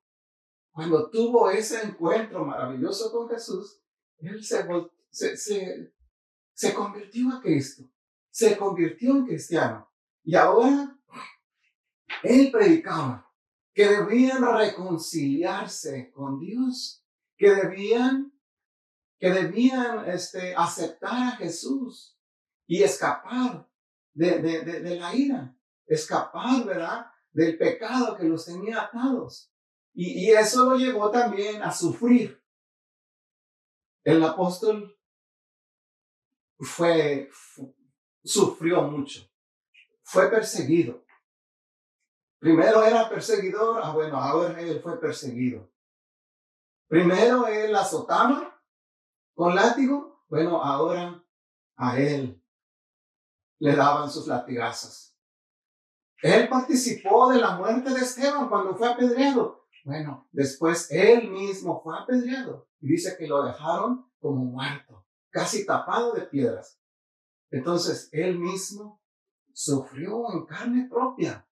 cuando 0.72 1.10
tuvo 1.10 1.50
ese 1.50 1.84
encuentro 1.84 2.44
maravilloso 2.46 3.12
con 3.12 3.30
Jesús, 3.30 3.82
él 4.18 4.44
se, 4.44 4.68
se, 5.10 5.38
se, 5.38 5.95
convirtió 6.74 7.30
a 7.34 7.42
Cristo, 7.42 7.84
se 8.30 8.58
convirtió 8.58 9.12
en 9.12 9.26
cristiano. 9.26 9.92
Y 10.24 10.36
ahora 10.36 10.98
él 12.24 12.52
predicaba 12.52 13.32
que 13.74 13.88
debían 13.88 14.42
reconciliarse 14.42 16.12
con 16.12 16.40
Dios, 16.40 17.06
que 17.38 17.54
debían, 17.54 18.34
que 19.20 19.32
debían 19.32 20.10
este, 20.10 20.56
aceptar 20.56 21.34
a 21.34 21.36
Jesús 21.38 22.18
y 22.66 22.84
escapar 22.84 23.70
de, 24.14 24.40
de, 24.40 24.62
de, 24.62 24.80
de 24.80 24.96
la 24.96 25.14
ira, 25.14 25.58
escapar, 25.86 26.66
¿verdad? 26.66 27.08
Del 27.32 27.58
pecado 27.58 28.16
que 28.16 28.24
los 28.24 28.46
tenía 28.46 28.82
atados. 28.82 29.52
Y, 29.98 30.30
eso 30.32 30.66
lo 30.66 30.76
llevó 30.76 31.10
también 31.10 31.64
a 31.64 31.72
sufrir. 31.72 32.44
El 34.04 34.22
apóstol 34.24 34.95
fue, 36.60 37.30
sufrió 38.24 38.84
mucho, 38.84 39.28
fue 40.04 40.30
perseguido. 40.30 41.04
Primero 42.40 42.84
era 42.84 43.10
perseguidor, 43.10 43.82
ah 43.84 43.92
bueno, 43.92 44.18
ahora 44.18 44.60
él 44.62 44.80
fue 44.82 45.00
perseguido. 45.00 45.70
Primero 46.88 47.48
él 47.48 47.76
azotaba 47.76 48.62
con 49.34 49.56
látigo, 49.56 50.24
bueno, 50.28 50.62
ahora 50.62 51.24
a 51.76 52.00
él 52.00 52.42
le 53.60 53.76
daban 53.76 54.10
sus 54.10 54.28
latigazos. 54.28 55.16
Él 56.22 56.48
participó 56.48 57.30
de 57.32 57.40
la 57.40 57.56
muerte 57.56 57.92
de 57.92 58.00
Esteban 58.00 58.50
cuando 58.50 58.76
fue 58.76 58.88
apedreado. 58.88 59.68
Bueno, 59.84 60.28
después 60.32 60.90
él 60.92 61.30
mismo 61.30 61.82
fue 61.84 61.98
apedreado 61.98 62.68
y 62.80 62.88
dice 62.88 63.16
que 63.18 63.28
lo 63.28 63.44
dejaron 63.44 64.10
como 64.20 64.44
muerto, 64.46 65.05
casi 65.36 65.66
tapado 65.66 66.14
de 66.14 66.22
piedras. 66.22 66.80
Entonces, 67.52 68.08
él 68.14 68.40
mismo 68.40 69.04
sufrió 69.52 70.32
en 70.32 70.46
carne 70.46 70.88
propia. 70.90 71.46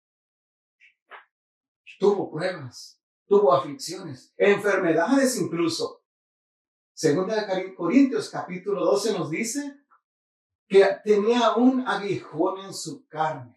Tuvo 1.99 2.31
pruebas, 2.31 2.97
tuvo 3.27 3.51
aflicciones, 3.51 4.33
enfermedades 4.37 5.37
incluso. 5.37 6.01
Segunda 6.93 7.45
de 7.45 7.75
Corintios 7.75 8.29
capítulo 8.29 8.85
12 8.85 9.17
nos 9.17 9.29
dice 9.29 9.77
que 10.65 10.85
tenía 11.03 11.55
un 11.55 11.85
aguijón 11.85 12.63
en 12.63 12.73
su 12.73 13.05
carne. 13.07 13.53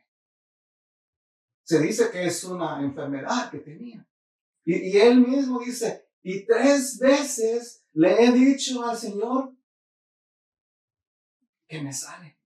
Se 1.62 1.78
dice 1.78 2.10
que 2.10 2.26
es 2.26 2.42
una 2.42 2.82
enfermedad 2.82 3.48
que 3.48 3.58
tenía. 3.58 4.04
Y, 4.64 4.98
él 4.98 5.20
mismo 5.20 5.60
dice, 5.60 6.08
y 6.20 6.44
tres 6.44 6.98
veces 6.98 7.84
le 7.92 8.24
he 8.24 8.32
dicho 8.32 8.84
al 8.84 8.96
Señor 8.96 9.55
que 11.66 11.82
me 11.82 11.92
sane, 11.92 12.38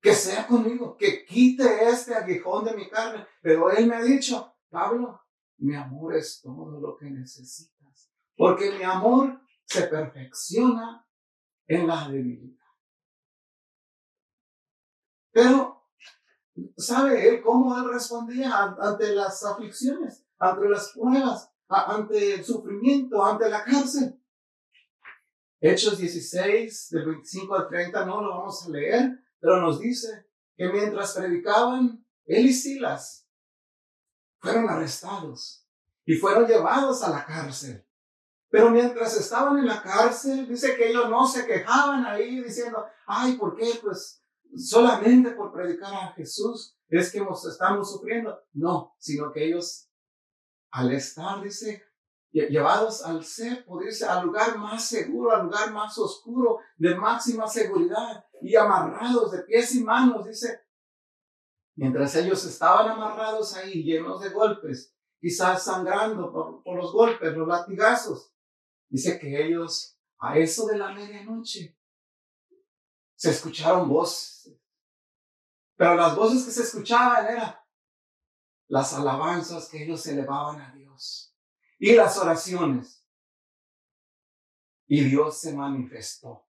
que 0.00 0.14
sea 0.14 0.46
conmigo, 0.46 0.96
que 0.96 1.24
quite 1.24 1.88
este 1.88 2.14
aguijón 2.14 2.64
de 2.64 2.74
mi 2.74 2.88
carne. 2.88 3.26
Pero 3.42 3.70
Él 3.70 3.86
me 3.86 3.96
ha 3.96 4.02
dicho, 4.02 4.54
Pablo, 4.68 5.20
mi 5.58 5.74
amor 5.74 6.16
es 6.16 6.40
todo 6.42 6.80
lo 6.80 6.96
que 6.96 7.10
necesitas, 7.10 8.10
porque 8.36 8.70
mi 8.72 8.84
amor 8.84 9.40
se 9.64 9.82
perfecciona 9.88 11.06
en 11.66 11.86
la 11.86 12.08
debilidad. 12.08 12.64
Pero, 15.32 15.90
¿sabe 16.76 17.28
él 17.28 17.42
cómo 17.42 17.76
él 17.76 17.92
respondía 17.92 18.76
ante 18.78 19.14
las 19.14 19.44
aflicciones? 19.44 20.26
ante 20.38 20.68
las 20.68 20.92
pruebas, 20.92 21.52
ante 21.68 22.34
el 22.34 22.44
sufrimiento, 22.44 23.24
ante 23.24 23.48
la 23.48 23.64
cárcel. 23.64 24.20
Hechos 25.60 25.98
16, 25.98 26.90
del 26.90 27.06
25 27.06 27.54
al 27.54 27.68
30, 27.68 28.04
no 28.04 28.20
lo 28.20 28.30
vamos 28.30 28.66
a 28.66 28.70
leer, 28.70 29.18
pero 29.40 29.60
nos 29.60 29.80
dice 29.80 30.26
que 30.56 30.68
mientras 30.68 31.14
predicaban, 31.14 32.04
él 32.26 32.46
y 32.46 32.52
Silas 32.52 33.26
fueron 34.38 34.68
arrestados 34.68 35.66
y 36.04 36.16
fueron 36.16 36.46
llevados 36.46 37.02
a 37.02 37.10
la 37.10 37.24
cárcel. 37.24 37.84
Pero 38.48 38.70
mientras 38.70 39.16
estaban 39.16 39.58
en 39.58 39.66
la 39.66 39.82
cárcel, 39.82 40.46
dice 40.46 40.76
que 40.76 40.90
ellos 40.90 41.10
no 41.10 41.26
se 41.26 41.46
quejaban 41.46 42.06
ahí 42.06 42.42
diciendo, 42.42 42.86
ay, 43.06 43.36
¿por 43.36 43.56
qué? 43.56 43.78
Pues 43.82 44.22
solamente 44.56 45.32
por 45.32 45.52
predicar 45.52 45.92
a 45.92 46.12
Jesús 46.12 46.76
es 46.88 47.10
que 47.10 47.26
estamos 47.48 47.90
sufriendo. 47.90 48.38
No, 48.52 48.94
sino 48.98 49.32
que 49.32 49.46
ellos, 49.46 49.90
al 50.70 50.92
estar, 50.92 51.42
dice, 51.42 51.82
llevados 52.44 53.02
al 53.02 53.24
cepo, 53.24 53.80
dice, 53.80 54.04
al 54.04 54.26
lugar 54.26 54.58
más 54.58 54.84
seguro, 54.84 55.34
al 55.34 55.44
lugar 55.44 55.72
más 55.72 55.96
oscuro, 55.96 56.58
de 56.76 56.94
máxima 56.94 57.46
seguridad, 57.48 58.24
y 58.42 58.54
amarrados 58.56 59.32
de 59.32 59.42
pies 59.44 59.74
y 59.74 59.82
manos, 59.82 60.26
dice, 60.26 60.66
mientras 61.74 62.14
ellos 62.16 62.44
estaban 62.44 62.90
amarrados 62.90 63.56
ahí, 63.56 63.82
llenos 63.82 64.20
de 64.20 64.28
golpes, 64.28 64.94
quizás 65.18 65.64
sangrando 65.64 66.30
por, 66.30 66.62
por 66.62 66.76
los 66.76 66.92
golpes, 66.92 67.34
los 67.34 67.48
latigazos, 67.48 68.32
dice 68.88 69.18
que 69.18 69.46
ellos, 69.46 69.98
a 70.18 70.36
eso 70.36 70.66
de 70.66 70.76
la 70.76 70.92
medianoche, 70.92 71.78
se 73.14 73.30
escucharon 73.30 73.88
voces. 73.88 74.54
Pero 75.76 75.94
las 75.94 76.14
voces 76.14 76.44
que 76.44 76.50
se 76.50 76.62
escuchaban 76.62 77.26
eran 77.26 77.56
las 78.68 78.92
alabanzas 78.92 79.68
que 79.68 79.84
ellos 79.84 80.06
elevaban 80.06 80.60
a 80.60 80.72
Dios 80.74 81.25
y 81.78 81.94
las 81.94 82.18
oraciones. 82.18 83.04
Y 84.86 85.04
Dios 85.04 85.40
se 85.40 85.54
manifestó. 85.54 86.46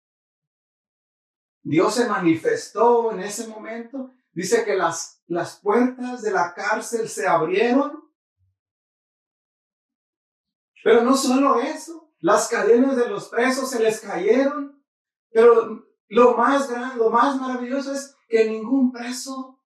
Dios 1.62 1.94
se 1.94 2.08
manifestó 2.08 3.12
en 3.12 3.20
ese 3.20 3.48
momento. 3.48 4.12
Dice 4.32 4.64
que 4.64 4.76
las, 4.76 5.22
las 5.26 5.58
puertas 5.58 6.22
de 6.22 6.30
la 6.30 6.54
cárcel 6.54 7.08
se 7.08 7.26
abrieron. 7.26 8.04
Pero 10.84 11.02
no 11.02 11.16
solo 11.16 11.58
eso, 11.58 12.12
las 12.20 12.48
cadenas 12.48 12.96
de 12.96 13.08
los 13.08 13.28
presos 13.28 13.70
se 13.70 13.80
les 13.80 14.00
cayeron. 14.00 14.80
Pero 15.30 15.86
lo 16.08 16.36
más 16.36 16.70
grande, 16.70 16.96
lo 16.96 17.10
más 17.10 17.40
maravilloso 17.40 17.92
es 17.92 18.14
que 18.28 18.48
ningún 18.48 18.92
preso 18.92 19.60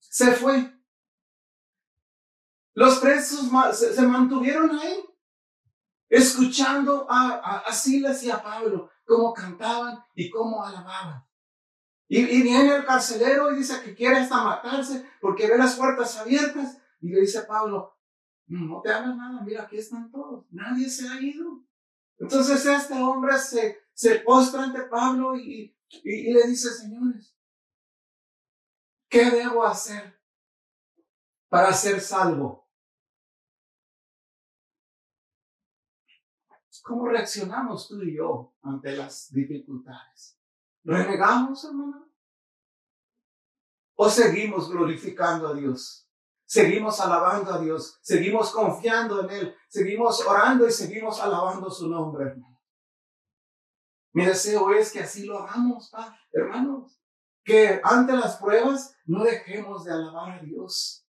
se 0.00 0.32
fue. 0.32 0.81
Los 2.74 2.98
presos 2.98 3.50
se 3.74 4.02
mantuvieron 4.02 4.78
ahí, 4.78 5.04
escuchando 6.08 7.06
a, 7.08 7.62
a, 7.66 7.72
Silas 7.72 8.22
y 8.22 8.30
a 8.30 8.42
Pablo, 8.42 8.90
cómo 9.04 9.32
cantaban 9.32 10.02
y 10.14 10.30
cómo 10.30 10.64
alababan. 10.64 11.24
Y, 12.08 12.18
y, 12.18 12.42
viene 12.42 12.74
el 12.74 12.84
carcelero 12.84 13.52
y 13.52 13.56
dice 13.56 13.82
que 13.82 13.94
quiere 13.94 14.18
hasta 14.18 14.42
matarse 14.42 15.06
porque 15.20 15.48
ve 15.48 15.56
las 15.56 15.76
puertas 15.76 16.16
abiertas. 16.18 16.78
Y 17.00 17.08
le 17.08 17.20
dice 17.20 17.38
a 17.38 17.46
Pablo, 17.46 17.96
no 18.46 18.80
te 18.82 18.92
hagas 18.92 19.16
nada, 19.16 19.42
mira, 19.42 19.62
aquí 19.62 19.78
están 19.78 20.10
todos, 20.10 20.44
nadie 20.50 20.88
se 20.88 21.08
ha 21.08 21.20
ido. 21.20 21.64
Entonces 22.18 22.64
este 22.66 22.94
hombre 22.94 23.38
se, 23.38 23.82
se 23.94 24.20
postra 24.20 24.64
ante 24.64 24.82
Pablo 24.82 25.36
y, 25.36 25.76
y, 25.88 26.32
le 26.32 26.46
dice, 26.46 26.70
señores, 26.70 27.34
¿qué 29.08 29.30
debo 29.30 29.64
hacer 29.64 30.20
para 31.48 31.72
ser 31.72 32.00
salvo? 32.00 32.61
¿Cómo 36.82 37.06
reaccionamos 37.06 37.88
tú 37.88 38.02
y 38.02 38.16
yo 38.16 38.54
ante 38.62 38.96
las 38.96 39.32
dificultades? 39.32 40.38
¿Renegamos, 40.84 41.64
hermano? 41.64 42.10
¿O 43.94 44.10
seguimos 44.10 44.68
glorificando 44.68 45.48
a 45.48 45.54
Dios? 45.54 46.08
Seguimos 46.44 47.00
alabando 47.00 47.54
a 47.54 47.58
Dios, 47.58 47.98
seguimos 48.02 48.50
confiando 48.50 49.22
en 49.22 49.30
Él, 49.30 49.56
seguimos 49.68 50.20
orando 50.26 50.66
y 50.66 50.72
seguimos 50.72 51.18
alabando 51.20 51.70
su 51.70 51.88
nombre, 51.88 52.26
hermano. 52.26 52.60
Mi 54.12 54.26
deseo 54.26 54.70
es 54.72 54.92
que 54.92 55.00
así 55.00 55.24
lo 55.24 55.38
hagamos, 55.38 55.90
hermanos. 56.32 57.00
Que 57.44 57.80
ante 57.82 58.12
las 58.12 58.36
pruebas 58.36 58.94
no 59.06 59.24
dejemos 59.24 59.84
de 59.84 59.92
alabar 59.92 60.38
a 60.38 60.42
Dios. 60.42 61.08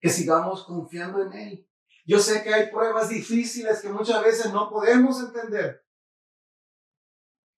Que 0.00 0.10
sigamos 0.10 0.64
confiando 0.64 1.22
en 1.22 1.32
Él. 1.32 1.67
Yo 2.08 2.18
sé 2.18 2.42
que 2.42 2.54
hay 2.54 2.70
pruebas 2.70 3.10
difíciles 3.10 3.82
que 3.82 3.90
muchas 3.90 4.24
veces 4.24 4.50
no 4.50 4.70
podemos 4.70 5.20
entender. 5.20 5.84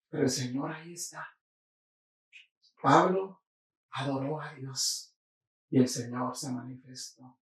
Pero 0.08 0.24
el 0.24 0.30
Señor 0.30 0.72
ahí 0.72 0.94
está. 0.94 1.24
Pablo 2.82 3.44
adoró 3.92 4.40
a 4.40 4.52
Dios 4.54 5.14
y 5.68 5.78
el 5.78 5.88
Señor 5.88 6.36
se 6.36 6.50
manifestó. 6.50 7.38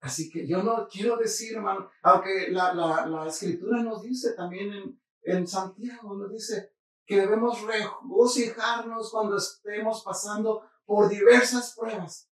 Así 0.00 0.30
que 0.30 0.46
yo 0.46 0.62
no 0.62 0.86
quiero 0.86 1.16
decir, 1.16 1.56
hermano, 1.56 1.90
aunque 2.02 2.52
la, 2.52 2.72
la, 2.72 3.06
la 3.06 3.26
escritura 3.26 3.82
nos 3.82 4.04
dice 4.04 4.34
también 4.34 4.72
en, 4.72 5.02
en 5.22 5.44
Santiago 5.44 6.14
nos 6.14 6.30
dice 6.30 6.72
que 7.04 7.16
debemos 7.16 7.62
regocijarnos 7.62 9.10
cuando 9.10 9.38
estemos 9.38 10.04
pasando 10.04 10.70
por 10.84 11.08
diversas 11.08 11.74
pruebas. 11.76 12.30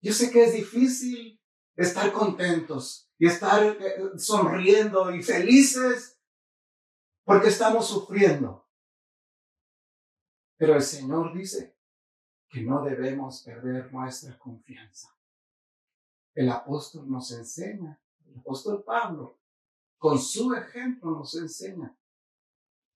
Yo 0.00 0.12
sé 0.12 0.30
que 0.30 0.44
es 0.44 0.52
difícil 0.52 1.41
estar 1.76 2.12
contentos 2.12 3.10
y 3.18 3.26
estar 3.26 3.64
eh, 3.64 4.18
sonriendo 4.18 5.14
y 5.14 5.22
felices 5.22 6.18
porque 7.24 7.48
estamos 7.48 7.86
sufriendo. 7.86 8.68
Pero 10.56 10.74
el 10.74 10.82
Señor 10.82 11.36
dice 11.36 11.76
que 12.48 12.62
no 12.62 12.84
debemos 12.84 13.42
perder 13.42 13.92
nuestra 13.92 14.38
confianza. 14.38 15.08
El 16.34 16.50
apóstol 16.50 17.10
nos 17.10 17.30
enseña, 17.32 18.00
el 18.26 18.38
apóstol 18.38 18.82
Pablo 18.84 19.38
con 19.98 20.18
su 20.18 20.52
ejemplo 20.52 21.12
nos 21.12 21.34
enseña 21.36 21.96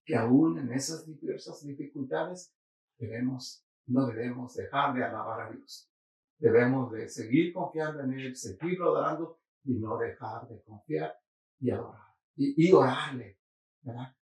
que 0.05 0.17
aún 0.17 0.59
en 0.59 0.73
esas 0.73 1.07
diversas 1.07 1.65
dificultades 1.65 2.53
debemos, 2.99 3.65
no 3.87 4.07
debemos 4.07 4.55
dejar 4.55 4.93
de 4.95 5.05
alabar 5.05 5.41
a 5.41 5.51
Dios. 5.51 5.89
Debemos 6.39 6.93
de 6.93 7.09
seguir 7.09 7.53
confiando 7.53 8.03
en 8.03 8.13
Él, 8.13 8.37
seguirlo 8.37 8.91
adorando 8.91 9.41
y 9.65 9.75
no 9.79 9.97
dejar 9.97 10.47
de 10.49 10.63
confiar 10.63 11.17
y 11.59 11.71
adorar 11.71 12.15
y, 12.37 12.71
orarle, 12.73 13.39
¿verdad? 13.81 14.15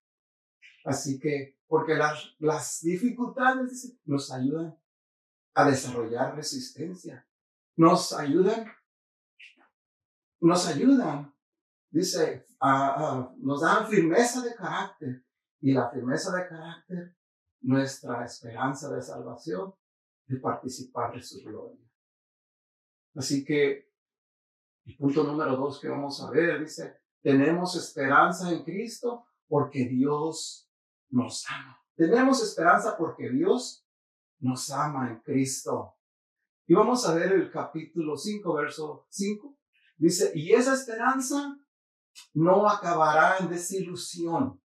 Así 0.85 1.19
que, 1.19 1.59
porque 1.67 1.95
las, 1.95 2.37
las 2.39 2.81
dificultades 2.83 3.99
nos 4.05 4.31
ayudan 4.31 4.79
a 5.55 5.69
desarrollar 5.69 6.37
resistencia, 6.37 7.27
nos 7.77 8.13
ayudan, 8.13 8.71
nos 10.41 10.69
ayudan 10.69 11.35
dice, 11.95 12.45
nos 13.39 13.61
dan 13.61 13.87
firmeza 13.87 14.43
de 14.43 14.55
carácter 14.55 15.25
y 15.61 15.73
la 15.73 15.89
firmeza 15.91 16.35
de 16.37 16.49
carácter, 16.49 17.17
nuestra 17.61 18.25
esperanza 18.25 18.93
de 18.93 19.01
salvación, 19.01 19.73
de 20.27 20.37
participar 20.39 21.15
de 21.15 21.23
su 21.23 21.43
gloria. 21.43 21.84
Así 23.15 23.45
que 23.45 23.91
el 24.85 24.97
punto 24.97 25.25
número 25.25 25.57
dos 25.57 25.81
que 25.81 25.89
vamos 25.89 26.21
a 26.23 26.31
ver 26.31 26.61
dice, 26.61 26.99
tenemos 27.23 27.77
esperanza 27.77 28.51
en 28.51 28.65
Cristo 28.65 29.27
porque 29.49 29.87
Dios 29.87 30.71
nos 31.11 31.49
ama. 31.49 31.81
Tenemos 31.95 32.43
esperanza 32.43 32.97
porque 32.97 33.31
Dios 33.31 33.87
nos 34.41 34.71
ama 34.71 35.11
en 35.11 35.21
Cristo. 35.21 35.97
Y 36.67 36.75
vamos 36.75 37.07
a 37.07 37.15
ver 37.15 37.33
el 37.33 37.51
capítulo 37.51 38.17
5, 38.17 38.55
verso 38.55 39.07
5. 39.11 39.57
Dice, 39.97 40.33
y 40.35 40.53
esa 40.53 40.75
esperanza 40.75 41.59
no 42.33 42.69
acabará 42.69 43.39
en 43.39 43.49
desilusión. 43.49 44.61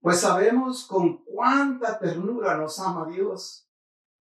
Pues 0.00 0.20
sabemos 0.20 0.86
con 0.86 1.24
cuánta 1.24 1.98
ternura 1.98 2.56
nos 2.56 2.78
ama 2.78 3.08
Dios, 3.08 3.67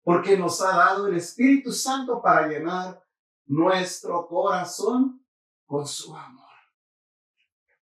porque 0.07 0.37
nos 0.37 0.61
ha 0.61 0.73
dado 0.73 1.07
el 1.07 1.17
Espíritu 1.17 1.69
Santo 1.69 2.21
para 2.21 2.47
llenar 2.47 3.03
nuestro 3.45 4.25
corazón 4.25 5.21
con 5.65 5.85
su 5.85 6.15
amor. 6.15 6.47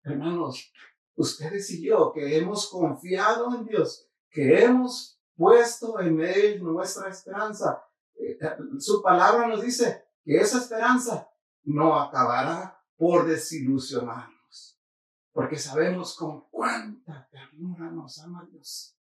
Hermanos, 0.02 0.74
ustedes 1.14 1.70
y 1.70 1.86
yo 1.86 2.12
que 2.12 2.36
hemos 2.36 2.72
confiado 2.72 3.54
en 3.54 3.66
Dios, 3.68 4.10
que 4.32 4.64
hemos 4.64 5.22
puesto 5.36 6.00
en 6.00 6.20
Él 6.20 6.64
nuestra 6.64 7.08
esperanza, 7.10 7.86
eh, 8.16 8.40
su 8.80 9.00
palabra 9.04 9.46
nos 9.48 9.62
dice 9.62 10.08
que 10.26 10.38
esa 10.38 10.58
esperanza 10.58 11.30
no 11.66 12.00
acabará 12.00 12.84
por 12.96 13.28
desilusionarnos, 13.28 14.82
porque 15.32 15.60
sabemos 15.60 16.16
con 16.16 16.50
cuánta 16.50 17.30
ternura 17.30 17.92
nos 17.92 18.18
ama 18.18 18.44
Dios. 18.52 18.97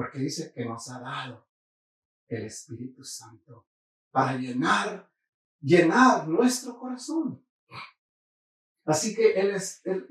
Porque 0.00 0.18
dice 0.18 0.50
que 0.54 0.64
nos 0.64 0.88
ha 0.88 0.98
dado 0.98 1.46
el 2.26 2.46
Espíritu 2.46 3.04
Santo 3.04 3.66
para 4.10 4.34
llenar, 4.34 5.12
llenar 5.60 6.26
nuestro 6.26 6.78
corazón. 6.78 7.44
Así 8.86 9.14
que 9.14 9.34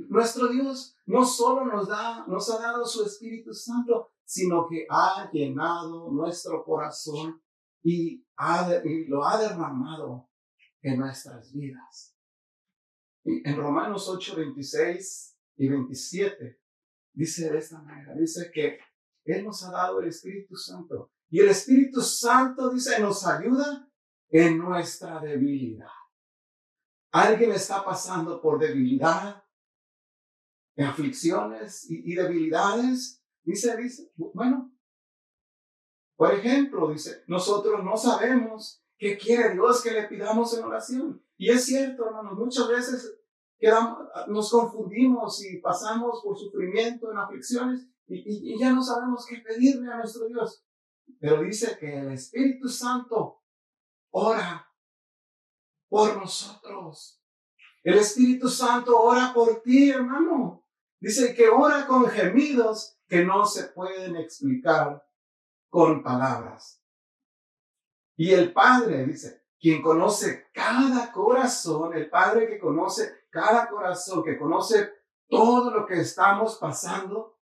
nuestro 0.08 0.49
Dios 0.49 0.95
no 1.08 1.25
solo 1.25 1.65
nos, 1.65 1.88
da, 1.88 2.23
nos 2.28 2.52
ha 2.52 2.60
dado 2.60 2.86
su 2.86 3.04
Espíritu 3.04 3.52
Santo, 3.52 4.12
sino 4.23 4.67
que 4.69 4.86
ha 4.91 5.28
llenado 5.34 6.12
nuestro 6.12 6.63
corazón 6.63 7.41
y, 7.82 8.23
y 8.84 9.06
lo 9.08 9.25
ha 9.25 9.41
derramado 9.41 10.30
en 10.84 10.99
nuestras 10.99 11.52
vidas. 11.52 12.15
en 13.23 13.58
Romanos 13.58 14.08
8, 14.08 14.36
26 14.36 15.36
y 15.58 15.67
27 15.67 16.62
dice 17.12 17.49
de 17.49 17.58
esta 17.58 17.82
manera, 17.82 18.13
dice 18.13 18.52
que 18.54 18.78
Él 19.33 19.45
nos 19.45 19.63
ha 19.63 19.71
dado 19.71 19.99
el 19.99 20.07
Espíritu 20.07 20.55
Santo. 20.55 21.11
Y 21.29 21.39
el 21.39 21.49
Espíritu 21.49 22.01
Santo, 22.01 22.69
dice, 22.69 22.99
nos 22.99 23.25
ayuda 23.25 23.87
en 24.29 24.57
nuestra 24.57 25.19
debilidad. 25.19 25.87
Alguien 27.11 27.51
está 27.51 27.83
pasando 27.83 28.41
por 28.41 28.59
debilidad, 28.59 29.43
aflicciones 30.77 31.89
y, 31.89 32.15
debilidades. 32.15 33.21
Dice, 33.43 33.75
dice, 33.77 34.11
bueno, 34.15 34.71
por 36.15 36.33
ejemplo, 36.33 36.89
dice, 36.91 37.23
nosotros 37.27 37.83
no 37.83 37.97
sabemos 37.97 38.83
qué 38.97 39.17
quiere 39.17 39.53
Dios 39.53 39.81
que 39.81 39.91
le 39.91 40.07
pidamos 40.07 40.57
en 40.57 40.63
oración. 40.63 41.23
Y 41.37 41.49
es 41.49 41.65
cierto, 41.65 42.05
hermanos, 42.05 42.37
muchas 42.37 42.67
veces 42.67 43.15
nos 44.27 44.51
confundimos 44.51 45.43
y 45.45 45.57
pasamos 45.57 46.21
por 46.23 46.37
sufrimiento 46.37 47.11
en 47.11 47.17
aflicciones 47.17 47.87
y, 48.10 48.60
ya 48.60 48.72
no 48.72 48.84
sabemos 48.84 49.26
qué 49.28 49.38
pedirle 49.38 49.91
a 49.91 49.98
nuestro 49.98 50.28
Dios. 50.28 50.63
Pero 51.19 51.41
dice 51.41 51.78
que 51.80 52.00
el 52.00 52.12
Espíritu 52.12 52.67
Santo 52.67 53.43
ora 54.12 54.67
por 55.88 56.17
nosotros. 56.17 57.22
El 57.84 57.95
Espíritu 57.95 58.50
Santo 58.50 59.00
ora 59.00 59.32
por 59.34 59.62
ti, 59.62 59.89
hermano. 59.89 60.65
Dice 61.00 61.34
que 61.34 61.50
ora 61.50 61.88
con 61.88 62.08
gemidos 62.08 63.00
que 63.08 63.24
no 63.24 63.45
se 63.45 63.69
pueden 63.69 64.15
explicar 64.17 65.04
con 65.69 66.04
palabras. 66.04 66.84
Y 68.15 68.32
el 68.32 68.52
Padre, 68.52 69.06
dice, 69.06 69.45
quien 69.60 69.82
conoce 69.82 70.50
cada 70.54 71.12
corazón, 71.12 71.93
el 71.93 72.10
Padre 72.10 72.48
que 72.48 72.60
conoce 72.60 73.26
cada 73.30 73.69
corazón, 73.69 74.24
que 74.24 74.38
conoce 74.38 74.91
todo 75.28 75.72
lo 75.72 75.86
que 75.86 76.00
estamos 76.02 76.58
pasando, 76.58 77.38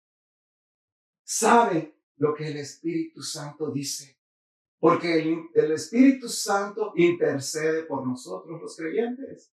sabe 1.28 1.94
lo 2.16 2.34
que 2.34 2.48
el 2.48 2.58
Espíritu 2.58 3.22
Santo 3.22 3.70
dice. 3.70 4.18
Porque 4.80 5.22
el, 5.54 5.72
Espíritu 5.72 6.30
Santo 6.30 6.94
intercede 6.96 7.84
por 7.84 8.08
nosotros 8.08 8.62
los 8.62 8.78
creyentes, 8.78 9.52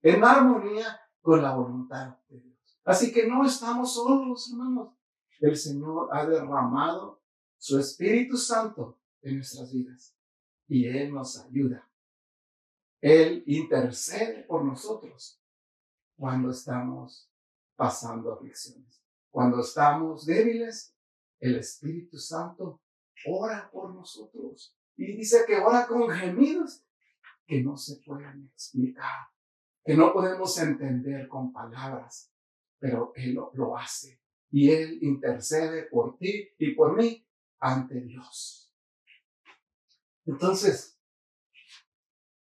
en 0.00 0.24
armonía 0.24 0.98
con 1.20 1.42
la 1.42 1.54
voluntad 1.54 2.16
de 2.28 2.40
Dios. 2.40 2.78
Así 2.84 3.12
que 3.12 3.26
no 3.26 3.44
estamos 3.44 3.94
solos, 3.94 4.50
hermanos. 4.50 4.94
El 5.40 5.56
Señor 5.56 6.08
ha 6.12 6.24
derramado 6.26 7.22
su 7.58 7.78
Espíritu 7.78 8.36
Santo 8.36 8.98
en 9.22 9.36
nuestras 9.36 9.72
vidas 9.72 10.16
y 10.68 10.86
Él 10.86 11.12
nos 11.12 11.38
ayuda. 11.38 11.86
Él 13.00 13.42
intercede 13.46 14.44
por 14.44 14.64
nosotros 14.64 15.42
cuando 16.16 16.50
estamos 16.50 17.30
pasando 17.76 18.32
aflicciones. 18.32 19.02
Cuando 19.30 19.60
estamos 19.60 20.26
débiles, 20.26 20.94
el 21.40 21.56
Espíritu 21.56 22.18
Santo 22.18 22.80
ora 23.26 23.70
por 23.72 23.94
nosotros. 23.94 24.76
Y 24.96 25.16
dice 25.16 25.44
que 25.46 25.56
ora 25.56 25.86
con 25.86 26.08
gemidos 26.10 26.84
que 27.46 27.62
no 27.62 27.76
se 27.76 27.96
pueden 28.04 28.50
explicar, 28.52 29.28
que 29.84 29.96
no 29.96 30.12
podemos 30.12 30.56
entender 30.58 31.26
con 31.26 31.52
palabras, 31.52 32.32
pero 32.78 33.12
Él 33.16 33.34
lo, 33.34 33.76
hace. 33.76 34.20
Y 34.50 34.70
Él 34.70 34.98
intercede 35.02 35.84
por 35.84 36.16
ti 36.18 36.50
y 36.58 36.74
por 36.74 36.96
mí 36.96 37.26
ante 37.58 38.00
Dios. 38.00 38.72
Entonces, 40.26 41.00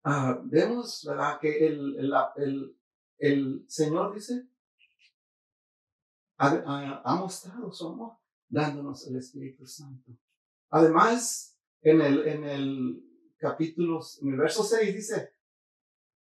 uh, 0.05 0.39
vemos 0.43 1.03
¿verdad? 1.07 1.39
que 1.39 1.67
el, 1.67 3.65
Señor 3.67 4.13
dice, 4.13 4.47
ha 6.37 7.15
mostrado 7.15 7.71
su 7.71 7.87
amor 7.87 8.22
dándonos 8.53 9.07
el 9.07 9.17
Espíritu 9.17 9.65
Santo. 9.65 10.15
Además, 10.69 11.57
en 11.81 12.01
el, 12.01 12.27
en 12.27 12.43
el 12.43 13.33
capítulo, 13.37 13.99
en 14.21 14.33
el 14.33 14.37
verso 14.37 14.63
6 14.63 14.93
dice, 14.93 15.33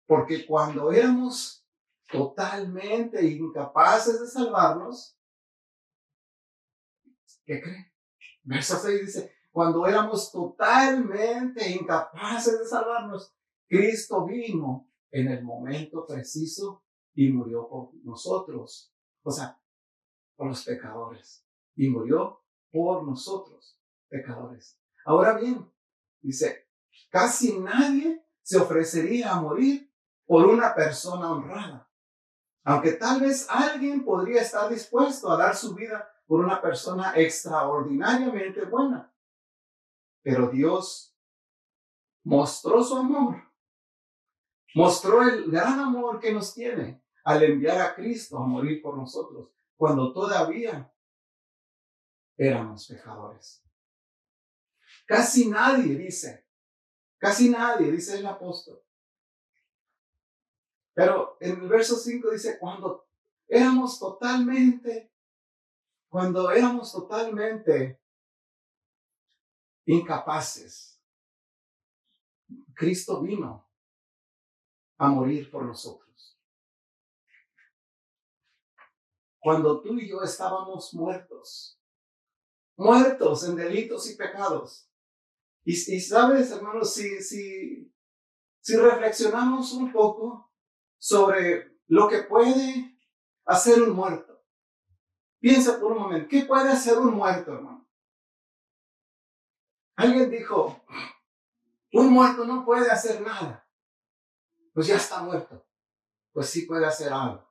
porque 0.07 0.45
cuando 0.45 0.91
éramos 0.91 1.67
totalmente 2.09 3.25
incapaces 3.25 4.21
de 4.21 4.27
salvarnos, 4.27 5.17
¿qué 7.45 7.61
creen? 7.61 7.91
Verso 8.43 8.77
6 8.77 9.01
dice, 9.01 9.35
cuando 9.51 9.85
éramos 9.85 10.31
totalmente 10.31 11.69
incapaces 11.71 12.57
de 12.57 12.65
salvarnos, 12.65 13.35
Cristo 13.67 14.25
vino 14.25 14.89
en 15.11 15.27
el 15.27 15.43
momento 15.43 16.05
preciso 16.07 16.85
y 17.13 17.29
murió 17.33 17.67
por 17.67 17.93
nosotros, 18.03 18.93
o 19.23 19.31
sea, 19.31 19.59
por 20.35 20.47
los 20.47 20.63
pecadores, 20.63 21.42
y 21.75 21.89
murió 21.89 22.43
por 22.71 23.03
nosotros 23.03 23.79
pecadores. 24.09 24.79
Ahora 25.05 25.37
bien, 25.37 25.71
dice, 26.21 26.67
casi 27.09 27.59
nadie 27.59 28.25
se 28.41 28.57
ofrecería 28.57 29.31
a 29.31 29.41
morir 29.41 29.91
por 30.25 30.45
una 30.45 30.73
persona 30.75 31.31
honrada. 31.31 31.89
Aunque 32.63 32.93
tal 32.93 33.21
vez 33.21 33.47
alguien 33.49 34.05
podría 34.05 34.41
estar 34.41 34.69
dispuesto 34.69 35.29
a 35.29 35.37
dar 35.37 35.55
su 35.55 35.75
vida 35.75 36.09
por 36.25 36.39
una 36.39 36.61
persona 36.61 37.13
extraordinariamente 37.15 38.63
buena. 38.65 39.13
Pero 40.21 40.47
Dios 40.47 41.17
mostró 42.23 42.81
su 42.81 42.95
amor, 42.95 43.43
mostró 44.73 45.21
el 45.23 45.51
gran 45.51 45.79
amor 45.79 46.19
que 46.19 46.31
nos 46.31 46.53
tiene 46.53 47.03
al 47.25 47.43
enviar 47.43 47.81
a 47.81 47.95
Cristo 47.95 48.37
a 48.37 48.45
morir 48.45 48.81
por 48.81 48.97
nosotros, 48.97 49.49
cuando 49.75 50.13
todavía 50.13 50.92
éramos 52.37 52.87
pecadores. 52.87 53.63
Casi 55.05 55.49
nadie 55.49 55.95
dice, 55.95 56.47
casi 57.17 57.49
nadie, 57.49 57.91
dice 57.91 58.17
el 58.17 58.25
apóstol. 58.25 58.81
Pero 60.93 61.37
en 61.39 61.61
el 61.61 61.67
verso 61.67 61.95
5 61.95 62.31
dice, 62.31 62.59
cuando 62.59 63.07
éramos 63.47 63.99
totalmente, 63.99 65.11
cuando 66.07 66.51
éramos 66.51 66.91
totalmente 66.91 68.01
incapaces, 69.85 71.01
Cristo 72.73 73.21
vino 73.21 73.67
a 74.97 75.07
morir 75.09 75.49
por 75.49 75.65
nosotros. 75.65 76.39
Cuando 79.39 79.81
tú 79.81 79.95
y 79.99 80.07
yo 80.07 80.21
estábamos 80.21 80.93
muertos, 80.93 81.82
muertos 82.75 83.47
en 83.47 83.55
delitos 83.55 84.09
y 84.09 84.15
pecados, 84.15 84.89
y, 85.65 85.75
sabes, 86.01 86.51
hermanos, 86.51 86.93
si, 86.93 87.21
si, 87.21 87.93
si 88.59 88.75
reflexionamos 88.75 89.71
un 89.71 89.93
poco 89.93 90.51
sobre 90.97 91.79
lo 91.87 92.09
que 92.09 92.23
puede 92.23 92.99
hacer 93.45 93.81
un 93.81 93.91
muerto, 93.91 94.43
piensa 95.39 95.79
por 95.79 95.93
un 95.93 95.99
momento, 95.99 96.27
¿qué 96.27 96.43
puede 96.43 96.69
hacer 96.69 96.97
un 96.97 97.13
muerto, 97.13 97.53
hermano? 97.53 97.87
Alguien 99.95 100.29
dijo, 100.29 100.83
un 101.93 102.11
muerto 102.11 102.45
no 102.45 102.65
puede 102.65 102.89
hacer 102.89 103.21
nada. 103.21 103.65
Pues 104.73 104.87
ya 104.87 104.95
está 104.95 105.21
muerto. 105.21 105.65
Pues 106.31 106.49
sí 106.49 106.65
puede 106.65 106.85
hacer 106.85 107.13
algo. 107.13 107.47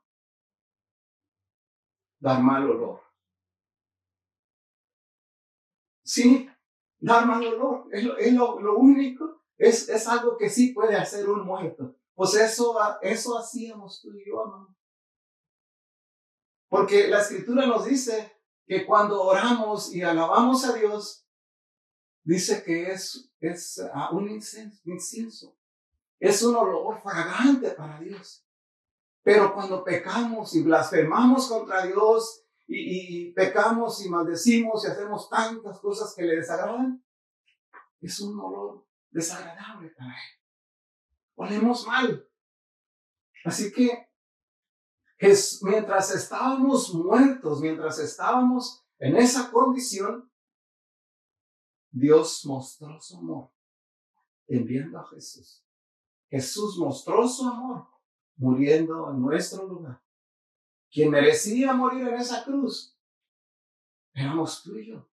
Dar 2.18 2.42
mal 2.42 2.68
olor. 2.68 3.01
Sí, 6.12 6.46
dar 6.98 7.24
mal 7.24 7.42
olor. 7.42 7.88
Es, 7.90 8.34
lo, 8.34 8.60
lo, 8.60 8.76
único, 8.76 9.40
es, 9.56 9.88
es, 9.88 10.06
algo 10.06 10.36
que 10.36 10.50
sí 10.50 10.74
puede 10.74 10.94
hacer 10.94 11.26
un 11.26 11.40
muerto. 11.40 11.96
Pues 12.14 12.34
eso, 12.34 12.76
eso 13.00 13.38
hacíamos 13.38 14.02
tú 14.02 14.12
y 14.12 14.26
yo, 14.26 14.42
hermano. 14.42 14.76
Porque 16.68 17.08
la 17.08 17.22
escritura 17.22 17.64
nos 17.64 17.86
dice 17.86 18.30
que 18.66 18.84
cuando 18.84 19.22
oramos 19.22 19.94
y 19.94 20.02
alabamos 20.02 20.66
a 20.66 20.74
Dios, 20.74 21.26
dice 22.24 22.62
que 22.62 22.92
es, 22.92 23.32
es 23.40 23.80
ah, 23.94 24.10
un 24.12 24.28
incienso, 24.28 25.56
Es 26.20 26.42
un 26.42 26.56
olor 26.56 27.00
fragante 27.00 27.70
para 27.70 27.98
Dios. 28.00 28.46
Pero 29.22 29.54
cuando 29.54 29.82
pecamos 29.82 30.54
y 30.54 30.62
blasfemamos 30.62 31.48
contra 31.48 31.86
Dios 31.86 32.41
y, 32.74 33.32
pecamos 33.32 34.04
y 34.04 34.08
maldecimos 34.08 34.84
y 34.84 34.88
hacemos 34.88 35.28
tantas 35.28 35.78
cosas 35.80 36.14
que 36.14 36.22
le 36.22 36.36
desagradan, 36.36 37.04
es 38.00 38.20
un 38.20 38.38
olor 38.38 38.86
desagradable 39.10 39.90
para 39.90 40.10
él. 40.10 40.40
Olemos 41.34 41.86
mal. 41.86 42.28
Así 43.44 43.72
que 43.72 44.08
es, 45.18 45.62
mientras 45.62 46.14
estábamos 46.14 46.92
muertos, 46.94 47.60
mientras 47.60 47.98
estábamos 47.98 48.84
en 48.98 49.16
esa 49.16 49.50
condición, 49.50 50.30
Dios 51.90 52.44
mostró 52.46 53.00
su 53.00 53.18
amor 53.18 53.50
enviando 54.46 54.98
a 54.98 55.06
Jesús. 55.08 55.64
Jesús 56.30 56.78
mostró 56.78 57.28
su 57.28 57.46
amor 57.46 57.86
muriendo 58.36 59.10
en 59.10 59.20
nuestro 59.20 59.66
lugar 59.66 60.02
quien 60.92 61.10
merecía 61.10 61.72
morir 61.72 62.06
en 62.06 62.14
esa 62.14 62.44
cruz, 62.44 62.96
éramos 64.12 64.62
tú 64.62 64.76
y 64.76 64.88
yo. 64.88 65.08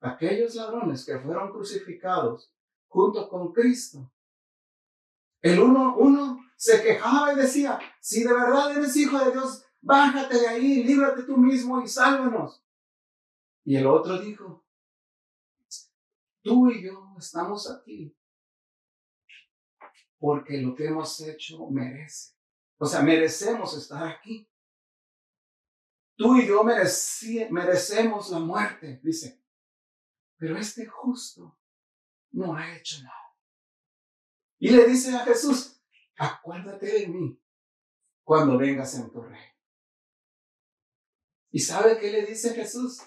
Aquellos 0.00 0.54
ladrones 0.54 1.04
que 1.04 1.18
fueron 1.18 1.50
crucificados 1.50 2.54
junto 2.88 3.28
con 3.28 3.52
Cristo. 3.52 4.10
El 5.42 5.60
uno, 5.60 5.96
uno 5.96 6.40
se 6.56 6.82
quejaba 6.82 7.32
y 7.32 7.36
decía, 7.36 7.78
si 8.00 8.22
de 8.22 8.32
verdad 8.32 8.76
eres 8.76 8.96
hijo 8.96 9.18
de 9.18 9.32
Dios, 9.32 9.64
bájate 9.80 10.38
de 10.38 10.48
ahí, 10.48 10.84
líbrate 10.84 11.24
tú 11.24 11.36
mismo 11.36 11.82
y 11.82 11.88
sálvanos. 11.88 12.62
Y 13.64 13.76
el 13.76 13.86
otro 13.86 14.18
dijo, 14.20 14.64
tú 16.42 16.70
y 16.70 16.84
yo 16.84 17.14
estamos 17.18 17.70
aquí 17.70 18.16
porque 20.18 20.58
lo 20.58 20.74
que 20.74 20.86
hemos 20.86 21.18
hecho 21.20 21.66
merece. 21.70 22.34
O 22.78 22.86
sea, 22.86 23.02
merecemos 23.02 23.76
estar 23.76 24.06
aquí. 24.06 24.49
Tú 26.20 26.36
y 26.36 26.46
yo 26.46 26.62
merecemos 26.62 28.28
la 28.28 28.40
muerte, 28.40 29.00
dice. 29.02 29.42
Pero 30.36 30.58
este 30.58 30.84
justo 30.84 31.58
no 32.32 32.54
ha 32.54 32.76
hecho 32.76 33.02
nada. 33.02 33.34
Y 34.58 34.68
le 34.68 34.86
dice 34.86 35.16
a 35.16 35.20
Jesús, 35.20 35.82
acuérdate 36.18 36.92
de 36.92 37.08
mí 37.08 37.42
cuando 38.22 38.58
vengas 38.58 38.94
en 38.96 39.10
tu 39.10 39.22
reino. 39.22 39.54
¿Y 41.52 41.60
sabe 41.60 41.98
qué 41.98 42.10
le 42.10 42.26
dice 42.26 42.52
Jesús? 42.54 43.00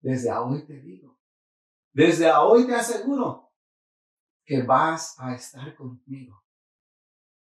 Desde 0.00 0.32
hoy 0.32 0.66
te 0.66 0.80
digo, 0.80 1.20
desde 1.92 2.32
hoy 2.32 2.66
te 2.66 2.74
aseguro 2.74 3.54
que 4.44 4.60
vas 4.64 5.14
a 5.20 5.36
estar 5.36 5.76
conmigo 5.76 6.44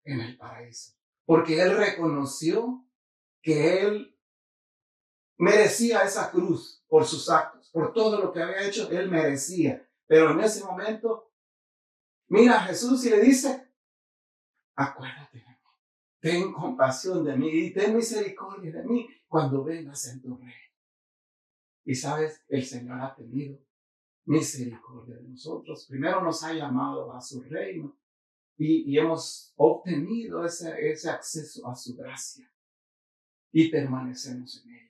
en 0.05 0.21
el 0.21 0.37
paraíso. 0.37 0.93
Porque 1.25 1.59
él 1.63 1.75
reconoció 1.75 2.87
que 3.41 3.81
él 3.81 4.13
merecía 5.39 6.03
esa 6.03 6.31
cruz 6.31 6.85
por 6.89 7.05
sus 7.05 7.29
actos, 7.29 7.71
por 7.71 7.93
todo 7.93 8.21
lo 8.21 8.33
que 8.33 8.43
había 8.43 8.67
hecho, 8.67 8.91
él 8.91 9.11
merecía. 9.11 9.87
Pero 10.07 10.31
en 10.31 10.41
ese 10.41 10.65
momento, 10.65 11.33
mira 12.29 12.57
a 12.57 12.65
Jesús 12.65 13.05
y 13.07 13.11
le 13.11 13.21
dice, 13.21 13.69
acuérdate 14.75 15.39
de 15.39 15.45
mí, 15.45 15.57
ten 16.21 16.53
compasión 16.53 17.25
de 17.25 17.37
mí 17.37 17.51
y 17.51 17.73
ten 17.73 17.97
misericordia 17.97 18.73
de 18.73 18.85
mí 18.85 19.09
cuando 19.27 19.65
vengas 19.65 20.07
en 20.09 20.23
tu 20.23 20.37
reino. 20.37 20.53
Y 21.85 21.95
sabes, 21.95 22.45
el 22.49 22.65
Señor 22.65 23.01
ha 23.01 23.15
tenido 23.15 23.59
misericordia 24.27 25.17
de 25.17 25.29
nosotros. 25.29 25.87
Primero 25.89 26.21
nos 26.21 26.43
ha 26.43 26.53
llamado 26.53 27.13
a 27.13 27.21
su 27.21 27.43
reino 27.43 27.97
y, 28.59 28.99
hemos 28.99 29.53
obtenido 29.57 30.45
ese, 30.45 30.91
ese 30.91 31.11
acceso 31.11 31.69
a 31.69 31.75
su 31.75 31.95
gracia 31.95 32.51
y 33.53 33.71
permanecemos 33.71 34.65
en 34.65 34.75
ella. 34.75 34.86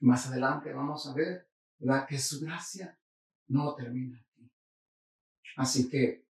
Más 0.00 0.26
adelante 0.26 0.72
vamos 0.72 1.06
a 1.06 1.14
ver 1.14 1.50
la 1.80 2.06
que 2.06 2.18
su 2.18 2.40
gracia 2.40 2.98
no 3.48 3.74
termina 3.74 4.18
aquí. 4.18 4.50
Así 5.56 5.88
que 5.88 6.26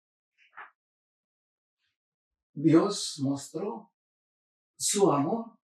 Dios 2.54 3.20
mostró 3.22 3.92
su 4.78 5.12
amor 5.12 5.58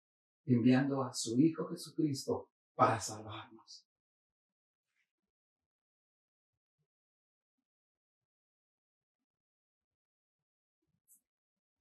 enviando 0.46 1.02
a 1.02 1.12
su 1.12 1.38
Hijo 1.40 1.68
Jesucristo 1.68 2.50
para 2.74 2.98
salvarnos. 2.98 3.86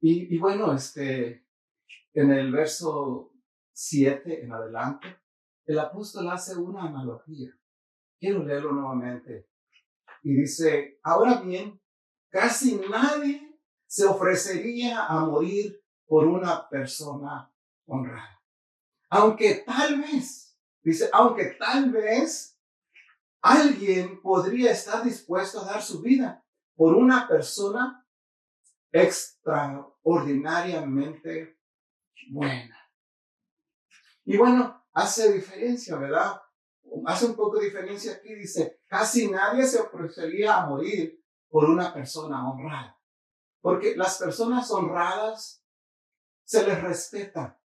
Y, 0.01 0.37
bueno, 0.37 0.73
este, 0.73 1.45
en 2.13 2.31
el 2.31 2.51
verso 2.51 3.33
7 3.73 4.43
en 4.45 4.53
adelante, 4.53 5.07
el 5.69 5.79
apóstol 5.79 6.27
hace 6.29 6.57
una 6.57 6.83
analogía. 6.85 7.55
Quiero 8.19 8.43
leerlo 8.43 8.71
nuevamente. 8.71 9.47
Y 10.23 10.33
dice, 10.33 10.99
ahora 11.03 11.41
bien, 11.41 11.79
casi 12.29 12.81
nadie 12.89 13.55
se 13.85 14.05
ofrecería 14.05 15.05
a 15.05 15.23
morir 15.25 15.79
por 16.07 16.25
una 16.25 16.67
persona 16.67 17.53
honrada. 17.85 18.41
Aunque 19.11 19.63
tal 19.63 20.01
vez, 20.01 20.57
dice, 20.81 21.07
aunque 21.13 21.55
tal 21.59 21.91
vez 21.91 22.59
alguien 23.39 24.19
podría 24.23 24.71
estar 24.71 25.03
dispuesto 25.03 25.61
a 25.61 25.65
dar 25.65 25.83
su 25.83 26.01
vida 26.01 26.43
por 26.75 26.95
una 26.95 27.27
persona 27.27 28.07
extraordinariamente 28.91 31.59
buena. 32.31 32.75
Y 34.25 34.35
bueno, 34.35 34.78
hace 34.93 35.31
diferencia, 35.33 35.97
¿verdad? 35.97 36.41
Hace 37.05 37.25
un 37.27 37.35
poco 37.35 37.59
diferencia 37.59 38.13
aquí, 38.13 38.33
dice, 38.33 38.81
casi 38.87 39.29
nadie 39.29 39.65
se 39.65 39.79
ofrecería 39.79 40.57
a 40.57 40.67
morir 40.67 41.23
por 41.49 41.69
una 41.69 41.93
persona 41.93 42.49
honrada. 42.49 42.97
Porque 43.61 43.95
las 43.95 44.17
personas 44.17 44.71
honradas 44.71 45.63
se 46.43 46.65
les 46.65 46.81
respeta 46.81 47.59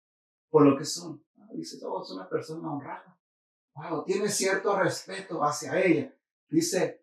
por 0.49 0.65
lo 0.65 0.77
que 0.77 0.85
son. 0.85 1.23
Dice, 1.53 1.77
oh, 1.85 2.01
es 2.01 2.11
una 2.11 2.29
persona 2.29 2.71
honrada. 2.71 3.19
Wow, 3.73 4.03
tiene 4.05 4.29
cierto 4.29 4.77
respeto 4.77 5.43
hacia 5.43 5.79
ella. 5.79 6.15
Dice, 6.49 7.01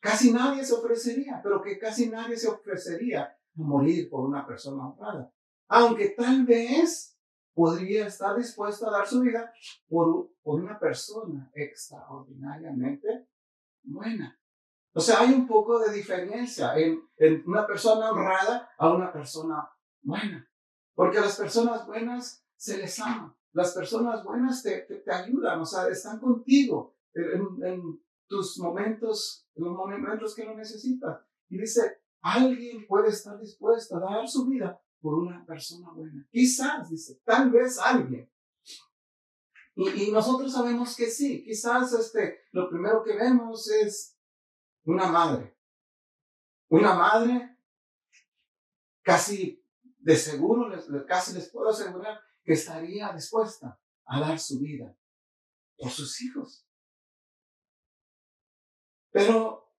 Casi 0.00 0.32
nadie 0.32 0.64
se 0.64 0.74
ofrecería, 0.74 1.40
pero 1.42 1.60
que 1.60 1.78
casi 1.78 2.08
nadie 2.08 2.36
se 2.36 2.48
ofrecería 2.48 3.24
a 3.24 3.36
morir 3.54 4.08
por 4.08 4.24
una 4.24 4.46
persona 4.46 4.88
honrada. 4.88 5.32
Aunque 5.68 6.10
tal 6.10 6.46
vez 6.46 7.17
podría 7.58 8.06
estar 8.06 8.36
dispuesto 8.36 8.86
a 8.86 8.92
dar 8.92 9.08
su 9.08 9.20
vida 9.20 9.52
por, 9.88 10.30
por 10.44 10.60
una 10.60 10.78
persona 10.78 11.50
extraordinariamente 11.52 13.28
buena. 13.82 14.40
O 14.92 15.00
sea, 15.00 15.22
hay 15.22 15.34
un 15.34 15.44
poco 15.48 15.80
de 15.80 15.92
diferencia 15.92 16.78
en, 16.78 17.02
en 17.16 17.42
una 17.48 17.66
persona 17.66 18.12
honrada 18.12 18.70
a 18.78 18.94
una 18.94 19.12
persona 19.12 19.68
buena. 20.00 20.48
Porque 20.94 21.18
las 21.18 21.36
personas 21.36 21.84
buenas 21.84 22.46
se 22.54 22.78
les 22.78 22.96
ama. 23.00 23.36
Las 23.52 23.74
personas 23.74 24.22
buenas 24.22 24.62
te, 24.62 24.82
te, 24.82 25.12
ayudan, 25.12 25.60
o 25.60 25.64
sea, 25.64 25.88
están 25.88 26.20
contigo 26.20 26.96
en, 27.12 27.42
en, 27.64 28.00
tus 28.28 28.56
momentos, 28.58 29.48
los 29.56 29.72
momentos 29.74 30.36
que 30.36 30.44
lo 30.44 30.54
necesitas. 30.54 31.18
Y 31.48 31.58
dice, 31.58 32.02
alguien 32.20 32.86
puede 32.86 33.08
estar 33.08 33.36
dispuesto 33.40 33.96
a 33.96 34.00
dar 34.00 34.28
su 34.28 34.46
vida 34.46 34.80
por 35.00 35.14
una 35.14 35.44
persona 35.44 35.90
buena. 35.92 36.26
Quizás, 36.30 36.90
dice, 36.90 37.20
tal 37.24 37.50
vez 37.50 37.78
alguien. 37.78 38.30
Y, 39.74 40.10
nosotros 40.10 40.52
sabemos 40.52 40.96
que 40.96 41.06
sí, 41.06 41.44
quizás 41.44 41.92
este, 41.92 42.40
lo 42.50 42.68
primero 42.68 43.04
que 43.04 43.14
vemos 43.16 43.70
es 43.70 44.18
una 44.84 45.06
madre. 45.06 45.56
Una 46.68 46.94
madre 46.94 47.56
casi 49.02 49.64
de 49.98 50.16
seguro, 50.16 50.68
casi 51.06 51.32
les 51.34 51.48
puedo 51.50 51.70
asegurar 51.70 52.20
que 52.42 52.54
estaría 52.54 53.12
dispuesta 53.12 53.80
a 54.04 54.20
dar 54.20 54.38
su 54.38 54.58
vida 54.58 54.96
por 55.76 55.90
sus 55.90 56.20
hijos. 56.22 56.66
Pero 59.10 59.72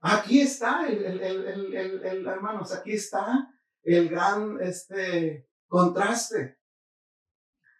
aquí 0.00 0.40
está, 0.40 0.86
el, 0.86 1.04
el, 1.04 1.74
el, 1.74 2.26
hermanos, 2.26 2.72
aquí 2.72 2.92
está 2.92 3.52
el 3.82 4.08
gran 4.08 4.60
este, 4.60 5.48
contraste. 5.66 6.58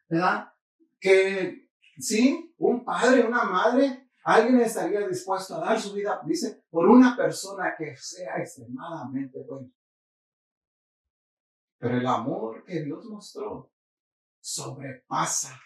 ¿Verdad? 0.09 0.53
Que 1.01 1.71
sí, 1.99 2.55
un 2.59 2.85
padre, 2.85 3.25
una 3.25 3.45
madre, 3.45 4.11
alguien 4.25 4.61
estaría 4.61 5.07
dispuesto 5.07 5.57
a 5.57 5.61
dar 5.61 5.81
su 5.81 5.95
vida, 5.95 6.21
dice, 6.25 6.65
por 6.71 6.88
una 6.88 7.17
persona 7.17 7.75
que 7.77 7.97
sea 7.97 8.38
extremadamente 8.38 9.43
buena. 9.43 9.69
Pero 11.79 11.97
el 11.97 12.07
amor 12.07 12.65
que 12.65 12.83
Dios 12.83 13.05
mostró 13.07 13.73
sobrepasa, 14.41 15.59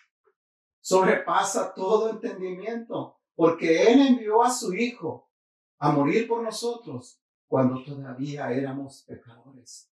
sobrepasa 0.81 1.75
todo 1.75 2.11
entendimiento, 2.11 3.21
porque 3.35 3.93
Él 3.93 4.01
envió 4.01 4.43
a 4.43 4.51
su 4.51 4.73
Hijo 4.73 5.31
a 5.79 5.91
morir 5.91 6.27
por 6.27 6.43
nosotros 6.43 7.21
cuando 7.47 7.83
todavía 7.85 8.51
éramos 8.51 9.05
pecadores, 9.07 9.91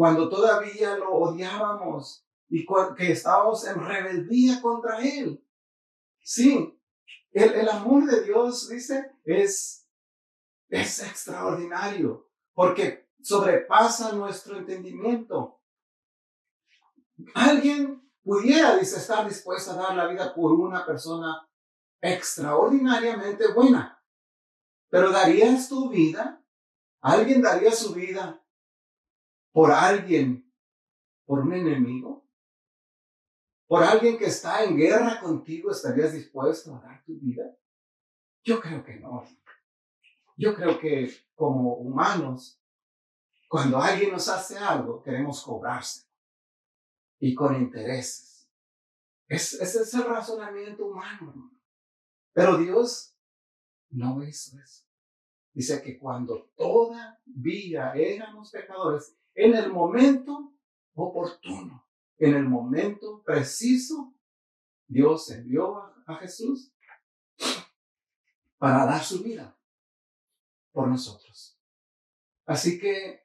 cuando 0.00 0.30
todavía 0.30 0.96
lo 0.96 1.12
odiábamos 1.12 2.26
y 2.48 2.64
que 2.96 3.12
estábamos 3.12 3.66
en 3.66 3.84
rebeldía 3.84 4.62
contra 4.62 4.98
Él. 4.98 5.46
Sí, 6.22 6.80
el, 7.32 7.68
amor 7.68 8.06
de 8.06 8.24
Dios, 8.24 8.70
dice, 8.70 9.12
es, 9.24 9.86
es 10.70 11.02
extraordinario 11.02 12.30
porque 12.54 13.10
sobrepasa 13.20 14.12
nuestro 14.12 14.56
entendimiento. 14.56 15.60
Alguien 17.34 18.10
pudiera, 18.22 18.78
dice, 18.78 18.96
estar 18.96 19.28
dispuesto 19.28 19.72
a 19.72 19.82
dar 19.82 19.94
la 19.96 20.06
vida 20.06 20.34
por 20.34 20.52
una 20.52 20.86
persona 20.86 21.46
extraordinariamente 22.00 23.52
buena. 23.52 24.02
Pero 24.88 25.10
¿darías 25.10 25.68
tu 25.68 25.90
vida? 25.90 26.42
¿Alguien 27.02 27.42
daría 27.42 27.72
su 27.72 27.92
vida 27.92 28.39
por 29.52 29.72
alguien, 29.72 30.50
por 31.24 31.40
un 31.40 31.52
enemigo? 31.52 32.20
por 33.70 33.84
alguien 33.84 34.18
que 34.18 34.24
está 34.24 34.64
en 34.64 34.76
guerra 34.76 35.20
contigo, 35.20 35.70
estarías 35.70 36.12
dispuesto 36.12 36.74
a 36.74 36.80
dar 36.80 37.04
tu 37.04 37.16
vida? 37.20 37.56
Yo 38.42 38.60
creo 38.60 38.82
que 38.82 38.96
no. 38.96 39.24
Yo 40.36 40.56
creo 40.56 40.76
que 40.80 41.08
como 41.36 41.74
humanos, 41.74 42.60
cuando 43.46 43.78
alguien 43.78 44.10
nos 44.10 44.26
hace 44.26 44.58
algo, 44.58 45.00
queremos 45.04 45.44
cobrarse 45.44 46.04
y 47.20 47.32
con 47.32 47.54
intereses. 47.54 48.50
ese 49.28 49.62
es 49.62 49.94
el 49.94 50.02
razonamiento 50.02 50.86
humano. 50.86 51.52
Pero 52.32 52.58
Dios 52.58 53.16
no 53.90 54.20
hizo 54.24 54.58
eso. 54.58 54.84
Dice 55.52 55.80
que 55.80 55.96
cuando 55.96 56.50
todavía 56.56 57.92
éramos 57.92 58.50
pecadores, 58.50 59.16
en 59.40 59.54
el 59.54 59.72
momento 59.72 60.52
oportuno, 60.94 61.88
en 62.18 62.34
el 62.34 62.44
momento 62.46 63.22
preciso, 63.22 64.14
Dios 64.86 65.30
envió 65.30 65.78
a, 66.06 66.16
Jesús 66.16 66.74
para 68.58 68.84
dar 68.84 69.02
su 69.02 69.22
vida 69.22 69.56
por 70.72 70.88
nosotros. 70.88 71.58
Así 72.44 72.78
que 72.78 73.24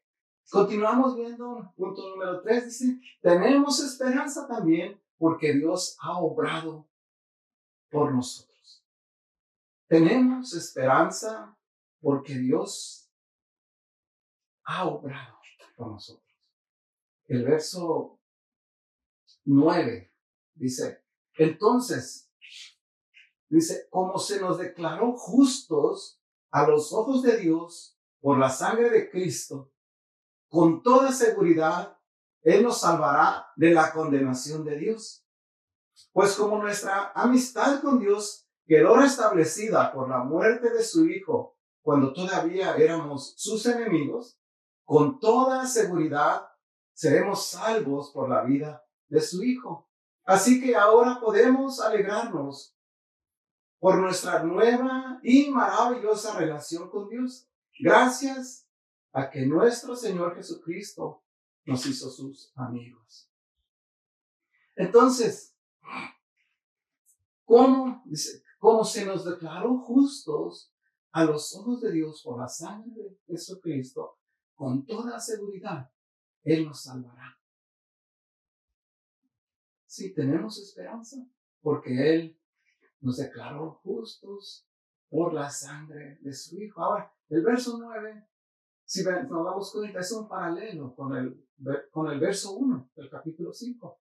continuamos 0.49 1.17
viendo, 1.17 1.73
punto 1.75 2.07
número 2.09 2.41
tres, 2.43 2.65
dice, 2.65 3.01
tenemos 3.21 3.81
esperanza 3.81 4.47
también 4.47 5.01
porque 5.17 5.51
Dios 5.53 5.97
ha 5.99 6.19
obrado 6.19 6.87
por 7.89 8.13
nosotros. 8.13 8.85
Tenemos 9.87 10.53
esperanza 10.53 11.57
porque 11.99 12.35
Dios 12.35 13.11
ha 14.63 14.85
obrado 14.85 15.34
por 15.75 15.87
nosotros. 15.87 16.25
El 17.27 17.43
verso 17.43 18.19
9 19.45 20.13
dice, 20.53 21.03
entonces, 21.37 22.31
dice, 23.49 23.87
como 23.89 24.17
se 24.17 24.39
nos 24.39 24.57
declaró 24.57 25.15
justos 25.17 26.21
a 26.51 26.67
los 26.67 26.93
ojos 26.93 27.23
de 27.23 27.37
Dios 27.37 27.99
por 28.21 28.39
la 28.39 28.49
sangre 28.49 28.89
de 28.89 29.09
Cristo, 29.09 29.71
con 30.47 30.81
toda 30.81 31.11
seguridad, 31.11 31.97
Él 32.41 32.63
nos 32.63 32.81
salvará 32.81 33.47
de 33.55 33.71
la 33.71 33.91
condenación 33.91 34.63
de 34.63 34.77
Dios. 34.77 35.25
Pues 36.11 36.35
como 36.35 36.57
nuestra 36.57 37.11
amistad 37.13 37.81
con 37.81 37.99
Dios 37.99 38.47
quedó 38.65 38.95
restablecida 38.95 39.91
por 39.93 40.09
la 40.09 40.23
muerte 40.23 40.69
de 40.69 40.83
su 40.83 41.07
Hijo 41.07 41.57
cuando 41.81 42.13
todavía 42.13 42.75
éramos 42.75 43.33
sus 43.37 43.65
enemigos, 43.65 44.39
con 44.85 45.19
toda 45.19 45.65
seguridad 45.65 46.47
seremos 46.93 47.47
salvos 47.47 48.11
por 48.11 48.29
la 48.29 48.43
vida 48.43 48.85
de 49.07 49.19
su 49.19 49.43
Hijo. 49.43 49.89
Así 50.23 50.61
que 50.61 50.75
ahora 50.75 51.19
podemos 51.19 51.81
alegrarnos 51.81 52.75
por 53.79 53.97
nuestra 53.97 54.41
nueva 54.43 55.19
y 55.21 55.49
maravillosa 55.51 56.39
relación 56.39 56.89
con 56.89 57.09
Dios, 57.09 57.47
gracias 57.79 58.67
a 59.11 59.29
que 59.29 59.45
nuestro 59.45 59.95
Señor 59.95 60.35
Jesucristo 60.35 61.23
nos 61.65 61.85
hizo 61.85 62.09
sus 62.09 62.51
amigos. 62.55 63.29
Entonces, 64.75 65.55
¿cómo, 67.43 68.03
cómo 68.59 68.83
se 68.83 69.05
nos 69.05 69.25
declaró 69.25 69.77
justos 69.79 70.73
a 71.11 71.23
los 71.23 71.55
ojos 71.55 71.81
de 71.81 71.91
Dios 71.91 72.21
por 72.23 72.39
la 72.39 72.47
sangre 72.47 73.03
de 73.03 73.17
Jesucristo, 73.27 74.17
con 74.55 74.85
toda 74.85 75.19
seguridad, 75.19 75.91
Él 76.43 76.65
nos 76.65 76.83
salvará. 76.83 77.37
Sí, 79.85 80.13
tenemos 80.13 80.57
esperanza, 80.59 81.25
porque 81.61 82.13
Él 82.13 82.39
nos 83.01 83.17
declaró 83.17 83.79
justos 83.83 84.67
por 85.09 85.33
la 85.33 85.49
sangre 85.49 86.17
de 86.21 86.33
su 86.33 86.59
Hijo. 86.59 86.81
Ahora, 86.81 87.13
el 87.29 87.43
verso 87.43 87.77
9, 87.79 88.27
si 88.83 89.03
nos 89.03 89.29
damos 89.29 89.71
cuenta, 89.71 89.99
es 89.99 90.11
un 90.11 90.27
paralelo 90.27 90.95
con 90.95 91.15
el, 91.15 91.47
con 91.91 92.11
el 92.11 92.19
verso 92.19 92.53
1 92.53 92.91
del 92.95 93.09
capítulo 93.09 93.53
5. 93.53 93.99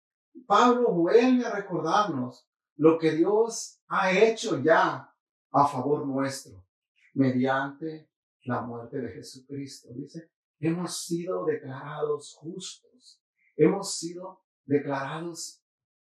Pablo 0.45 0.93
vuelve 0.93 1.45
a 1.45 1.55
recordarnos 1.55 2.47
lo 2.75 2.97
que 2.97 3.11
Dios 3.11 3.81
ha 3.87 4.11
hecho 4.11 4.61
ya 4.61 5.13
a 5.51 5.67
favor 5.67 6.05
nuestro 6.05 6.65
mediante 7.13 8.09
la 8.43 8.61
muerte 8.61 8.99
de 8.99 9.09
Jesucristo. 9.09 9.89
Dice, 9.93 10.31
hemos 10.59 11.05
sido 11.05 11.45
declarados 11.45 12.35
justos, 12.35 13.21
hemos 13.55 13.95
sido 13.95 14.43
declarados 14.65 15.63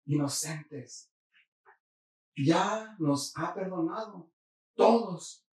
inocentes. 0.06 1.10
Ya 2.36 2.96
nos 3.00 3.38
ha 3.38 3.54
perdonado 3.54 4.32
todos 4.76 5.46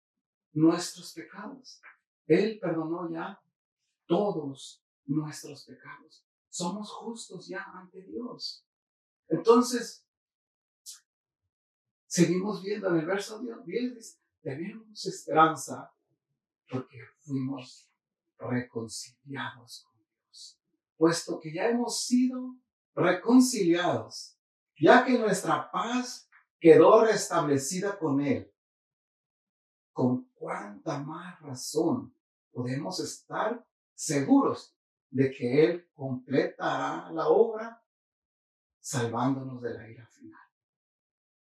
nuestros 0.53 1.13
pecados. 1.13 1.81
Él 2.27 2.59
perdonó 2.61 3.11
ya 3.11 3.41
todos 4.07 4.83
nuestros 5.07 5.65
pecados. 5.65 6.25
Somos 6.49 6.91
justos 6.91 7.47
ya 7.49 7.63
ante 7.75 8.03
Dios. 8.03 8.65
Entonces, 9.29 10.07
seguimos 12.07 12.63
viendo 12.63 12.89
en 12.89 12.97
el 13.01 13.07
verso 13.07 13.43
10, 13.65 14.21
tenemos 14.41 15.07
esperanza 15.07 15.93
porque 16.69 16.99
fuimos 17.21 17.88
reconciliados 18.39 19.85
con 19.85 20.03
Dios. 20.05 20.61
Puesto 20.97 21.39
que 21.41 21.53
ya 21.53 21.69
hemos 21.69 22.05
sido 22.05 22.57
reconciliados, 22.95 24.39
ya 24.77 25.05
que 25.05 25.19
nuestra 25.19 25.71
paz 25.71 26.29
quedó 26.61 27.05
restablecida 27.05 27.99
con 27.99 28.21
Él, 28.21 28.53
con 29.93 30.29
cuánta 30.35 30.99
más 30.99 31.41
razón 31.41 32.15
podemos 32.53 33.01
estar 33.01 33.65
seguros 33.95 34.75
de 35.11 35.31
que 35.31 35.65
Él 35.65 35.89
completará 35.95 37.11
la 37.13 37.29
obra 37.29 37.83
salvándonos 38.81 39.61
de 39.61 39.75
la 39.75 39.89
ira 39.89 40.07
final. 40.07 40.41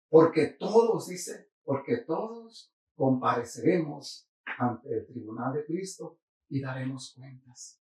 Porque 0.08 0.46
todos, 0.46 1.08
dice, 1.08 1.50
porque 1.64 1.98
todos 1.98 2.72
compareceremos 2.94 4.28
ante 4.58 4.92
el 4.94 5.06
tribunal 5.06 5.52
de 5.52 5.64
Cristo 5.64 6.18
y 6.48 6.60
daremos 6.60 7.12
cuentas. 7.14 7.80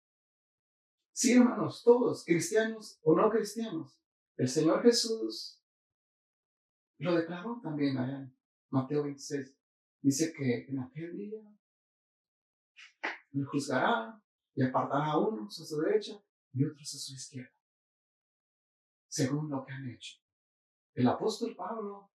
Sí, 1.12 1.34
hermanos, 1.34 1.84
todos, 1.84 2.24
cristianos 2.26 3.00
o 3.04 3.15
no 3.15 3.30
cristianos, 3.30 4.00
el 4.38 4.47
Señor 4.47 4.82
Jesús 4.82 5.62
lo 6.97 7.15
declaró 7.15 7.60
también 7.62 7.97
allá 7.97 8.17
en 8.17 8.36
Mateo 8.69 9.04
26. 9.04 9.56
Dice 10.02 10.34
que 10.34 10.65
en 10.67 10.80
aquel 10.80 11.15
día 11.17 11.41
me 13.32 13.43
juzgará 13.45 14.21
y 14.56 14.63
apartará 14.63 15.12
a 15.12 15.19
unos 15.19 15.60
a 15.60 15.65
su 15.65 15.80
derecha 15.82 16.13
y 16.54 16.65
otros 16.65 16.93
a 16.93 16.97
su 16.97 17.13
izquierda, 17.13 17.54
según 19.08 19.50
lo 19.50 19.63
que 19.65 19.74
han 19.74 19.89
hecho. 19.89 20.17
El 20.93 21.08
apóstol 21.08 21.56
Pablo 21.56 22.12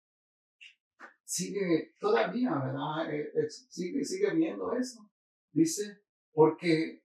sigue 1.24 1.96
todavía, 2.00 2.54
¿verdad? 2.56 3.14
Eh, 3.14 3.50
sigue, 3.50 4.04
sigue 4.04 4.34
viendo 4.34 4.74
eso. 4.74 5.10
Dice, 5.52 6.03
porque 6.34 7.04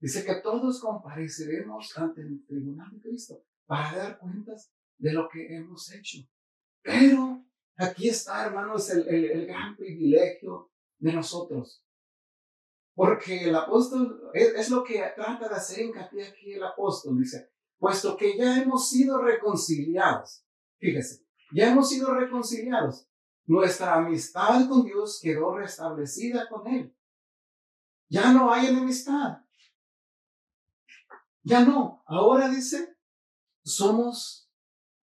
dice 0.00 0.24
que 0.24 0.36
todos 0.36 0.80
compareceremos 0.80 1.96
ante 1.98 2.22
el 2.22 2.44
tribunal 2.46 2.90
de 2.92 3.00
Cristo 3.00 3.44
para 3.66 3.96
dar 3.96 4.18
cuentas 4.18 4.72
de 4.96 5.12
lo 5.12 5.28
que 5.28 5.54
hemos 5.54 5.92
hecho. 5.92 6.18
Pero 6.82 7.44
aquí 7.76 8.08
está, 8.08 8.46
hermanos, 8.46 8.88
el, 8.90 9.46
gran 9.46 9.76
privilegio 9.76 10.70
de 10.98 11.12
nosotros. 11.12 11.84
Porque 12.94 13.44
el 13.44 13.54
apóstol, 13.54 14.30
es, 14.34 14.70
lo 14.70 14.82
que 14.82 15.02
trata 15.14 15.48
de 15.48 15.54
hacer 15.54 15.84
hincapié 15.84 16.26
aquí 16.26 16.52
el 16.54 16.64
apóstol, 16.64 17.18
dice, 17.18 17.50
puesto 17.78 18.16
que 18.16 18.36
ya 18.36 18.60
hemos 18.60 18.88
sido 18.88 19.22
reconciliados, 19.22 20.44
fíjese, 20.78 21.24
ya 21.52 21.70
hemos 21.70 21.88
sido 21.88 22.12
reconciliados 22.14 23.08
nuestra 23.48 23.94
amistad 23.94 24.68
con 24.68 24.84
Dios 24.84 25.18
quedó 25.22 25.56
restablecida 25.56 26.46
con 26.50 26.66
Él. 26.66 26.94
Ya 28.08 28.32
no 28.32 28.52
hay 28.52 28.66
enemistad. 28.68 29.44
Ya 31.42 31.64
no. 31.64 32.02
Ahora 32.06 32.48
dice, 32.48 32.96
somos 33.64 34.50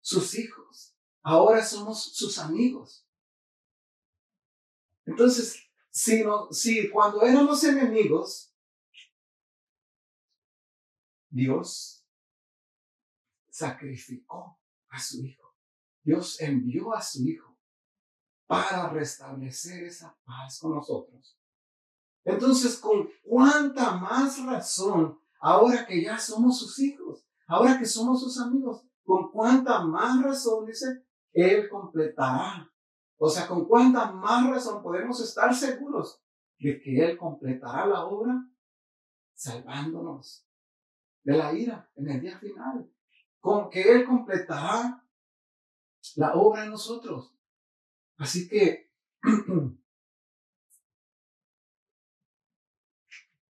sus 0.00 0.38
hijos. 0.38 0.96
Ahora 1.22 1.64
somos 1.64 2.02
sus 2.14 2.38
amigos. 2.38 3.06
Entonces, 5.04 5.62
si, 5.90 6.22
no, 6.22 6.52
si 6.52 6.90
cuando 6.90 7.22
éramos 7.22 7.62
enemigos, 7.64 8.54
Dios 11.30 12.06
sacrificó 13.50 14.58
a 14.88 14.98
su 14.98 15.24
hijo. 15.24 15.54
Dios 16.02 16.40
envió 16.40 16.94
a 16.94 17.02
su 17.02 17.26
hijo 17.26 17.58
para 18.46 18.88
restablecer 18.90 19.84
esa 19.84 20.18
paz 20.24 20.58
con 20.60 20.74
nosotros. 20.74 21.37
Entonces, 22.24 22.76
¿con 22.78 23.08
cuánta 23.22 23.96
más 23.96 24.44
razón 24.44 25.18
ahora 25.40 25.86
que 25.86 26.02
ya 26.02 26.18
somos 26.18 26.58
sus 26.58 26.78
hijos, 26.80 27.24
ahora 27.46 27.78
que 27.78 27.86
somos 27.86 28.20
sus 28.20 28.40
amigos, 28.40 28.84
con 29.04 29.30
cuánta 29.30 29.80
más 29.84 30.22
razón, 30.22 30.66
dice, 30.66 31.04
Él 31.32 31.68
completará. 31.68 32.70
O 33.16 33.28
sea, 33.28 33.48
con 33.48 33.66
cuánta 33.66 34.12
más 34.12 34.48
razón 34.48 34.82
podemos 34.82 35.20
estar 35.20 35.54
seguros 35.54 36.22
de 36.58 36.80
que 36.80 37.04
Él 37.04 37.16
completará 37.16 37.86
la 37.86 38.04
obra 38.04 38.46
salvándonos 39.34 40.46
de 41.22 41.36
la 41.36 41.52
ira 41.52 41.90
en 41.96 42.10
el 42.10 42.20
día 42.20 42.38
final. 42.38 42.90
Con 43.40 43.70
que 43.70 43.82
Él 43.82 44.04
completará 44.04 45.04
la 46.16 46.34
obra 46.34 46.64
en 46.64 46.70
nosotros. 46.70 47.34
Así 48.18 48.48
que, 48.48 48.92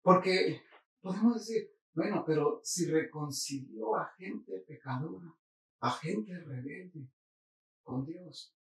porque 0.07 0.63
podemos 1.01 1.33
decir, 1.33 1.69
bueno, 1.93 2.23
pero 2.25 2.61
si 2.63 2.89
reconcilió 2.89 3.93
a 3.97 4.05
gente 4.17 4.57
pecadora, 4.65 5.35
a 5.81 5.91
gente 5.91 6.31
rebelde 6.45 7.11
con 7.83 8.05
Dios, 8.05 8.55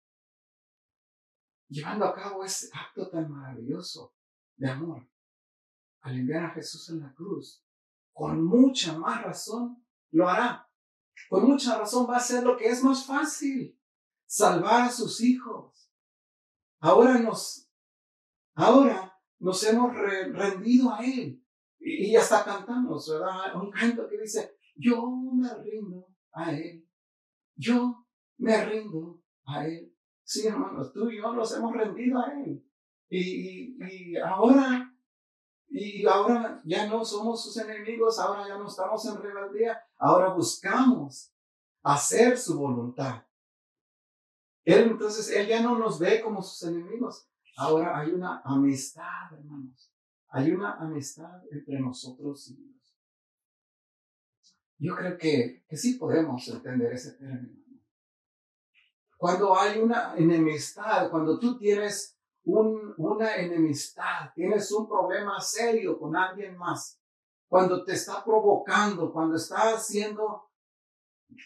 llevando 1.68 2.05
a 2.05 2.12
cabo 2.12 2.42
ese 2.42 2.68
acto 2.74 3.09
tan 3.11 3.30
maravilloso 3.30 4.12
de 4.57 4.68
amor, 4.68 5.09
al 6.01 6.18
enviar 6.18 6.47
a 6.47 6.51
Jesús 6.51 6.90
en 6.90 6.99
la 6.99 7.14
cruz, 7.14 7.64
con 8.12 8.44
mucha 8.44 8.99
más 8.99 9.22
razón 9.22 9.86
lo 10.11 10.28
hará. 10.28 10.68
Con 11.28 11.47
mucha 11.47 11.78
razón 11.78 12.11
va 12.11 12.16
a 12.16 12.20
ser 12.20 12.42
lo 12.42 12.57
que 12.57 12.66
es 12.66 12.82
más 12.82 13.07
fácil, 13.07 13.80
salvar 14.24 14.88
a 14.88 14.90
sus 14.90 15.20
hijos. 15.20 15.92
Ahora 16.80 17.20
nos, 17.20 17.70
ahora 18.57 19.15
nos 19.39 19.62
hemos 19.64 19.95
rendido 19.95 20.93
a 20.93 21.05
Él. 21.05 21.43
Y, 21.78 22.11
y 22.11 22.16
hasta 22.16 22.45
cantamos, 22.45 23.09
¿verdad? 23.11 23.55
Un 23.57 23.70
canto 23.70 24.09
que 24.09 24.18
dice, 24.18 24.57
yo 24.74 25.07
me 25.32 25.53
rindo 25.62 26.09
a 26.32 26.53
Él. 26.53 26.87
Yo 27.55 28.07
me 28.39 28.64
rindo 28.64 29.22
a 29.45 29.66
Él. 29.66 29.93
Sí, 30.22 30.47
hermanos, 30.47 30.93
tú 30.93 31.09
y 31.09 31.18
yo 31.18 31.32
nos 31.32 31.55
hemos 31.57 31.72
rendido 31.74 32.18
a 32.18 32.32
Él. 32.43 32.64
Y, 33.09 33.76
y, 33.78 34.16
ahora, 34.16 34.93
y 35.68 36.05
ahora 36.07 36.61
ya 36.64 36.89
no 36.89 37.05
somos 37.05 37.45
sus 37.45 37.57
enemigos, 37.59 38.18
ahora 38.18 38.49
ya 38.49 38.59
no 38.59 38.66
estamos 38.66 39.05
en 39.07 39.22
rebeldía, 39.22 39.80
ahora 39.97 40.30
buscamos 40.34 41.32
hacer 41.82 42.37
su 42.37 42.59
voluntad. 42.59 43.22
Él 44.64 44.89
entonces, 44.91 45.30
Él 45.30 45.47
ya 45.47 45.62
no 45.62 45.78
nos 45.78 46.01
ve 46.01 46.20
como 46.20 46.43
sus 46.43 46.68
enemigos. 46.68 47.28
Ahora 47.57 47.98
hay 47.98 48.11
una 48.11 48.42
amistad, 48.44 49.32
hermanos. 49.32 49.90
Hay 50.28 50.50
una 50.50 50.74
amistad 50.74 51.42
entre 51.50 51.80
nosotros 51.80 52.48
y 52.50 52.57
Dios. 52.57 52.98
Yo 54.78 54.94
creo 54.94 55.16
que, 55.16 55.64
que 55.66 55.76
sí 55.76 55.94
podemos 55.94 56.46
entender 56.48 56.92
ese 56.92 57.12
término. 57.12 57.64
Cuando 59.16 59.59
hay 59.59 59.78
una 59.78 60.14
enemistad, 60.16 61.11
cuando 61.11 61.38
tú 61.38 61.57
tienes 61.57 62.18
un, 62.44 62.94
una 62.98 63.36
enemistad, 63.36 64.30
tienes 64.34 64.70
un 64.72 64.86
problema 64.86 65.40
serio 65.40 65.98
con 65.98 66.14
alguien 66.14 66.59
más, 66.59 67.00
cuando 67.48 67.82
te 67.82 67.94
está 67.94 68.22
provocando, 68.22 69.11
cuando 69.11 69.36
está 69.36 69.74
haciendo, 69.74 70.50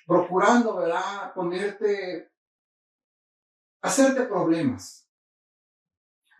procurando, 0.06 0.76
¿verdad? 0.76 1.32
Ponerte, 1.34 2.32
hacerte 3.82 4.24
problemas. 4.24 5.09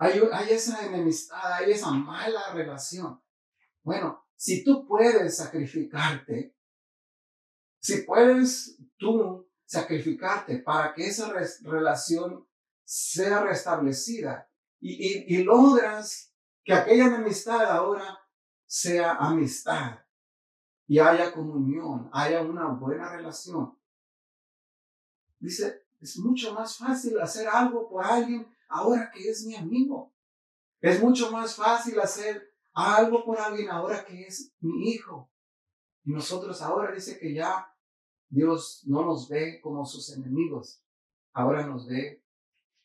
Hay, 0.03 0.19
esa 0.49 0.87
enemistad, 0.87 1.53
hay 1.53 1.73
esa 1.73 1.91
mala 1.91 2.55
relación. 2.55 3.23
Bueno, 3.83 4.25
si 4.35 4.65
tú 4.65 4.87
puedes 4.87 5.37
sacrificarte, 5.37 6.57
si 7.81 7.99
puedes 8.05 8.79
tú 8.97 9.47
sacrificarte 9.67 10.57
para 10.57 10.95
que 10.95 11.07
esa 11.07 11.31
relación 11.65 12.49
sea 12.83 13.43
restablecida 13.43 14.51
y, 14.81 15.35
y, 15.37 15.45
logras 15.45 16.33
que 16.65 16.73
aquella 16.73 17.09
enemistad 17.09 17.63
ahora 17.67 18.19
sea 18.65 19.17
amistad 19.17 19.99
y 20.87 20.99
haya 20.99 21.31
comunión, 21.31 22.09
haya 22.11 22.41
una 22.41 22.69
buena 22.69 23.15
relación. 23.15 23.79
Dice, 25.39 25.85
es 26.01 26.17
mucho 26.17 26.55
más 26.55 26.79
fácil 26.79 27.21
hacer 27.21 27.47
algo 27.49 27.87
por 27.87 28.03
alguien 28.03 28.51
ahora 28.71 29.11
que 29.13 29.29
es 29.29 29.45
mi 29.45 29.57
amigo. 29.57 30.15
Es 30.81 31.03
mucho 31.03 31.31
más 31.31 31.55
fácil 31.55 32.01
hacer 32.01 32.55
algo 32.73 33.25
por 33.25 33.39
alguien 33.39 33.69
ahora 33.69 34.05
que 34.05 34.23
es 34.23 34.55
mi 34.61 34.91
hijo. 34.91 35.31
Y 36.05 36.13
nosotros 36.13 36.63
ahora 36.63 36.93
dice 36.93 37.19
que 37.19 37.35
ya 37.35 37.71
Dios 38.29 38.83
no 38.87 39.05
nos 39.05 39.29
ve 39.29 39.61
como 39.61 39.85
sus 39.85 40.17
enemigos, 40.17 40.83
ahora 41.33 41.67
nos 41.67 41.87
ve 41.87 42.25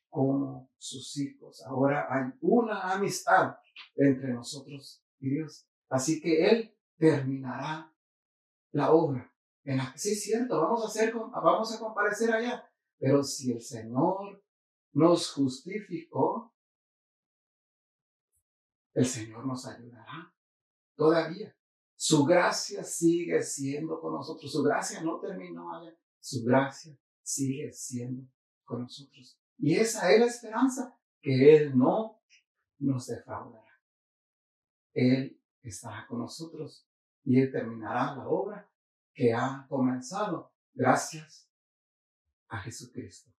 como 0.09 0.69
sus 0.77 1.17
hijos. 1.17 1.63
Ahora 1.65 2.07
hay 2.09 2.31
una 2.41 2.93
amistad 2.93 3.55
entre 3.95 4.33
nosotros 4.33 5.03
y 5.19 5.29
Dios. 5.29 5.67
Así 5.89 6.19
que 6.19 6.49
Él 6.49 6.75
terminará 6.97 7.93
la 8.71 8.91
obra. 8.91 9.31
En 9.63 9.77
la, 9.77 9.93
sí, 9.95 10.11
es 10.11 10.23
cierto, 10.23 10.59
vamos 10.61 10.83
a, 10.83 10.87
hacer, 10.87 11.13
vamos 11.13 11.73
a 11.73 11.79
comparecer 11.79 12.33
allá. 12.33 12.69
Pero 12.97 13.23
si 13.23 13.51
el 13.51 13.61
Señor 13.61 14.44
nos 14.95 15.31
justificó, 15.31 16.53
el 18.93 19.05
Señor 19.05 19.45
nos 19.45 19.65
ayudará 19.67 20.33
todavía. 20.95 21.53
Su 21.97 22.23
gracia 22.23 22.81
sigue 22.83 23.41
siendo 23.43 23.99
con 23.99 24.13
nosotros. 24.13 24.49
Su 24.51 24.63
gracia 24.63 25.01
no 25.01 25.19
terminó 25.19 25.73
allá. 25.75 25.93
Su 26.19 26.43
gracia 26.45 26.97
sigue 27.21 27.73
siendo 27.73 28.25
con 28.63 28.83
nosotros. 28.83 29.37
Y 29.57 29.75
esa 29.75 30.11
es 30.11 30.19
la 30.19 30.25
esperanza, 30.27 30.97
que 31.21 31.57
Él 31.57 31.77
no 31.77 32.21
nos 32.79 33.07
defraudará. 33.07 33.81
Él 34.93 35.41
estará 35.61 36.07
con 36.07 36.19
nosotros 36.19 36.87
y 37.25 37.41
Él 37.41 37.51
terminará 37.51 38.15
la 38.15 38.29
obra 38.29 38.71
que 39.13 39.33
ha 39.33 39.65
comenzado 39.67 40.53
gracias 40.73 41.49
a 42.47 42.59
Jesucristo. 42.59 43.34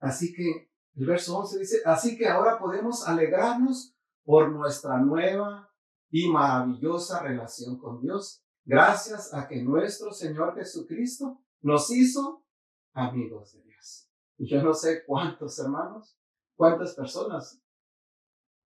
Así 0.00 0.32
que 0.32 0.70
el 0.94 1.06
verso 1.06 1.38
11 1.38 1.58
dice, 1.58 1.82
así 1.84 2.16
que 2.16 2.28
ahora 2.28 2.58
podemos 2.58 3.06
alegrarnos 3.06 3.94
por 4.24 4.50
nuestra 4.50 4.98
nueva 4.98 5.70
y 6.10 6.28
maravillosa 6.28 7.22
relación 7.22 7.78
con 7.78 8.00
Dios, 8.00 8.42
gracias 8.64 9.32
a 9.34 9.46
que 9.46 9.62
nuestro 9.62 10.12
Señor 10.12 10.54
Jesucristo 10.54 11.40
nos 11.60 11.90
hizo 11.90 12.44
amigos 12.92 13.52
de 13.52 13.62
Dios. 13.62 14.08
Y 14.38 14.48
yo 14.48 14.62
no 14.62 14.74
sé 14.74 15.04
cuántos 15.04 15.58
hermanos, 15.58 16.18
cuántas 16.56 16.94
personas 16.94 17.60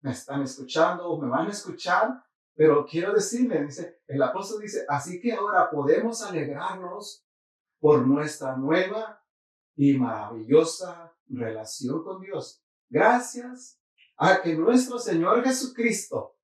me 0.01 0.11
están 0.11 0.41
escuchando 0.41 1.09
o 1.09 1.21
me 1.21 1.29
van 1.29 1.47
a 1.47 1.51
escuchar, 1.51 2.23
pero 2.55 2.85
quiero 2.85 3.13
decirle, 3.13 3.63
dice, 3.63 4.01
el 4.07 4.21
apóstol 4.21 4.61
dice, 4.61 4.85
así 4.87 5.19
que 5.19 5.33
ahora 5.33 5.69
podemos 5.69 6.21
alegrarnos 6.21 7.25
por 7.79 8.05
nuestra 8.07 8.55
nueva 8.55 9.23
y 9.75 9.97
maravillosa 9.97 11.14
relación 11.27 12.03
con 12.03 12.21
Dios, 12.21 12.63
gracias 12.89 13.81
a 14.17 14.41
que 14.41 14.55
nuestro 14.55 14.99
Señor 14.99 15.43
Jesucristo 15.43 16.37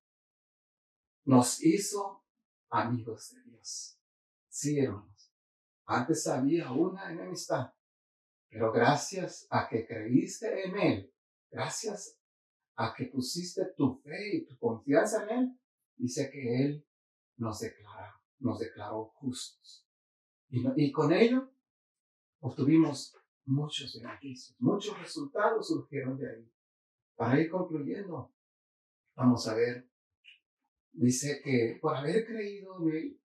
nos 1.24 1.62
hizo 1.62 2.24
amigos 2.68 3.34
de 3.34 3.42
Dios. 3.50 3.98
Sí, 4.48 4.78
hermanos. 4.78 5.32
Antes 5.84 6.26
había 6.26 6.70
una 6.72 7.10
enemistad, 7.10 7.72
pero 8.48 8.72
gracias 8.72 9.46
a 9.50 9.68
que 9.68 9.86
creíste 9.86 10.66
en 10.66 10.78
Él, 10.78 11.14
gracias 11.50 12.18
a 12.76 12.94
que 12.94 13.06
pusiste 13.06 13.72
tu 13.76 14.00
fe 14.00 14.36
y 14.36 14.46
tu 14.46 14.58
confianza 14.58 15.24
en 15.24 15.30
Él, 15.30 15.60
dice 15.96 16.30
que 16.30 16.64
Él 16.64 16.86
nos 17.36 17.60
declaró, 17.60 18.14
nos 18.38 18.58
declaró 18.58 19.06
justos. 19.16 19.86
Y, 20.48 20.62
y 20.76 20.92
con 20.92 21.12
ello 21.12 21.50
obtuvimos 22.40 23.16
muchos 23.44 23.98
beneficios, 24.00 24.56
muchos 24.60 24.98
resultados 24.98 25.68
surgieron 25.68 26.16
de 26.18 26.30
ahí. 26.30 26.52
Para 27.14 27.40
ir 27.40 27.50
concluyendo, 27.50 28.32
vamos 29.14 29.46
a 29.48 29.54
ver 29.54 29.92
dice 30.92 31.40
que 31.42 31.78
por 31.80 31.96
haber 31.96 32.26
creído 32.26 32.76
en 32.80 32.94
Él, 32.94 33.20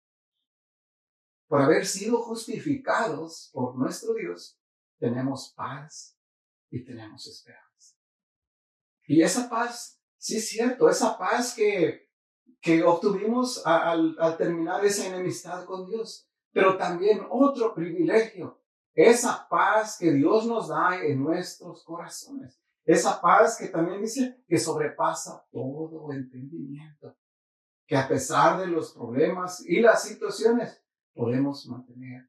por 1.47 1.61
haber 1.61 1.85
sido 1.85 2.21
justificados 2.21 3.49
por 3.53 3.77
nuestro 3.77 4.13
Dios, 4.13 4.59
tenemos 4.99 5.53
paz 5.55 6.17
y 6.69 6.83
tenemos 6.83 7.27
esperanza. 7.27 7.95
Y 9.05 9.21
esa 9.21 9.49
paz, 9.49 10.01
sí 10.17 10.37
es 10.37 10.49
cierto, 10.49 10.89
esa 10.89 11.17
paz 11.17 11.55
que, 11.55 12.09
que 12.59 12.83
obtuvimos 12.83 13.65
al, 13.65 14.17
al 14.19 14.37
terminar 14.37 14.83
esa 14.83 15.07
enemistad 15.07 15.65
con 15.65 15.89
Dios, 15.89 16.27
pero 16.51 16.75
también 16.75 17.25
otro 17.29 17.73
privilegio, 17.73 18.61
esa 18.97 19.47
paz 19.47 19.97
que 19.99 20.11
Dios 20.11 20.47
nos 20.47 20.69
da 20.69 20.99
en 21.03 21.23
nuestros 21.23 21.83
corazones. 21.83 22.59
Esa 22.83 23.21
paz 23.21 23.57
que 23.57 23.67
también 23.67 24.01
dice 24.01 24.43
que 24.47 24.57
sobrepasa 24.57 25.45
todo 25.51 26.11
entendimiento 26.11 27.15
que 27.85 27.95
a 27.95 28.07
pesar 28.07 28.59
de 28.59 28.65
los 28.65 28.93
problemas 28.93 29.63
y 29.65 29.81
las 29.81 30.03
situaciones, 30.03 30.83
podemos 31.13 31.65
mantener 31.67 32.27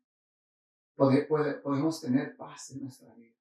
podemos 0.96 2.00
tener 2.00 2.36
paz 2.36 2.72
en 2.72 2.82
nuestra 2.82 3.14
vida. 3.14 3.34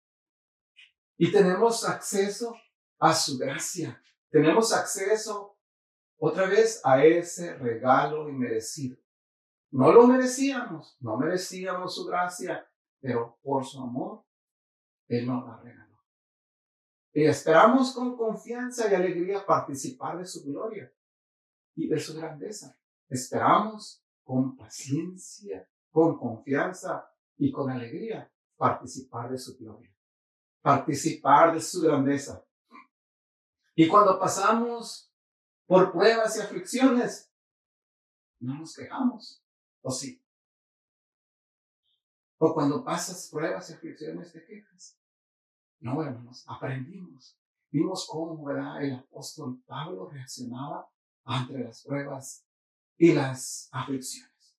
Y 1.18 1.32
tenemos 1.32 1.84
acceso 1.90 2.56
a 3.00 3.14
su 3.14 3.38
gracia. 3.38 4.02
Tenemos 4.30 4.72
acceso 4.72 5.58
otra 6.18 6.48
vez 6.48 6.80
a 6.84 7.04
ese 7.04 7.56
regalo 7.56 8.30
inmerecido. 8.30 8.98
No 9.72 9.92
lo 9.92 10.06
merecíamos, 10.08 10.98
no 11.00 11.18
merecíamos 11.18 11.96
su 11.96 12.06
gracia, 12.06 12.67
pero 13.00 13.40
por 13.42 13.66
su 13.66 13.82
amor, 13.82 14.26
Él 15.08 15.26
nos 15.26 15.46
la 15.46 15.58
regaló. 15.58 15.98
Y 17.14 17.26
esperamos 17.26 17.94
con 17.94 18.16
confianza 18.16 18.92
y 18.92 18.96
alegría 18.96 19.46
participar 19.46 20.18
de 20.20 20.26
su 20.26 20.44
gloria 20.44 20.94
y 21.76 21.88
de 21.88 22.00
su 22.00 22.16
grandeza. 22.16 22.78
Esperamos 23.10 24.04
con 24.24 24.56
paciencia, 24.56 25.68
con 25.90 26.18
confianza 26.18 27.10
y 27.38 27.52
con 27.52 27.70
alegría 27.70 28.32
participar 28.56 29.32
de 29.32 29.38
su 29.38 29.58
gloria, 29.58 29.96
participar 30.62 31.54
de 31.54 31.62
su 31.62 31.82
grandeza. 31.82 32.46
Y 33.76 33.88
cuando 33.88 34.20
pasamos 34.20 35.14
por 35.66 35.92
pruebas 35.92 36.38
y 36.38 36.42
aflicciones, 36.42 37.32
no 38.40 38.60
nos 38.60 38.76
quejamos, 38.76 39.44
¿o 39.82 39.92
sí? 39.92 40.22
O 42.38 42.54
cuando 42.54 42.84
pasas 42.84 43.30
pruebas 43.30 43.70
y 43.70 43.74
aflicciones, 43.74 44.32
te 44.32 44.46
quejas. 44.46 45.00
No, 45.80 46.02
hermanos, 46.04 46.44
aprendimos. 46.48 47.38
Vimos 47.70 48.08
cómo 48.10 48.50
el 48.52 48.94
apóstol 48.94 49.62
Pablo 49.66 50.10
reaccionaba 50.10 50.90
ante 51.24 51.58
las 51.60 51.84
pruebas 51.84 52.46
y 52.98 53.14
las 53.14 53.70
aflicciones. 53.72 54.56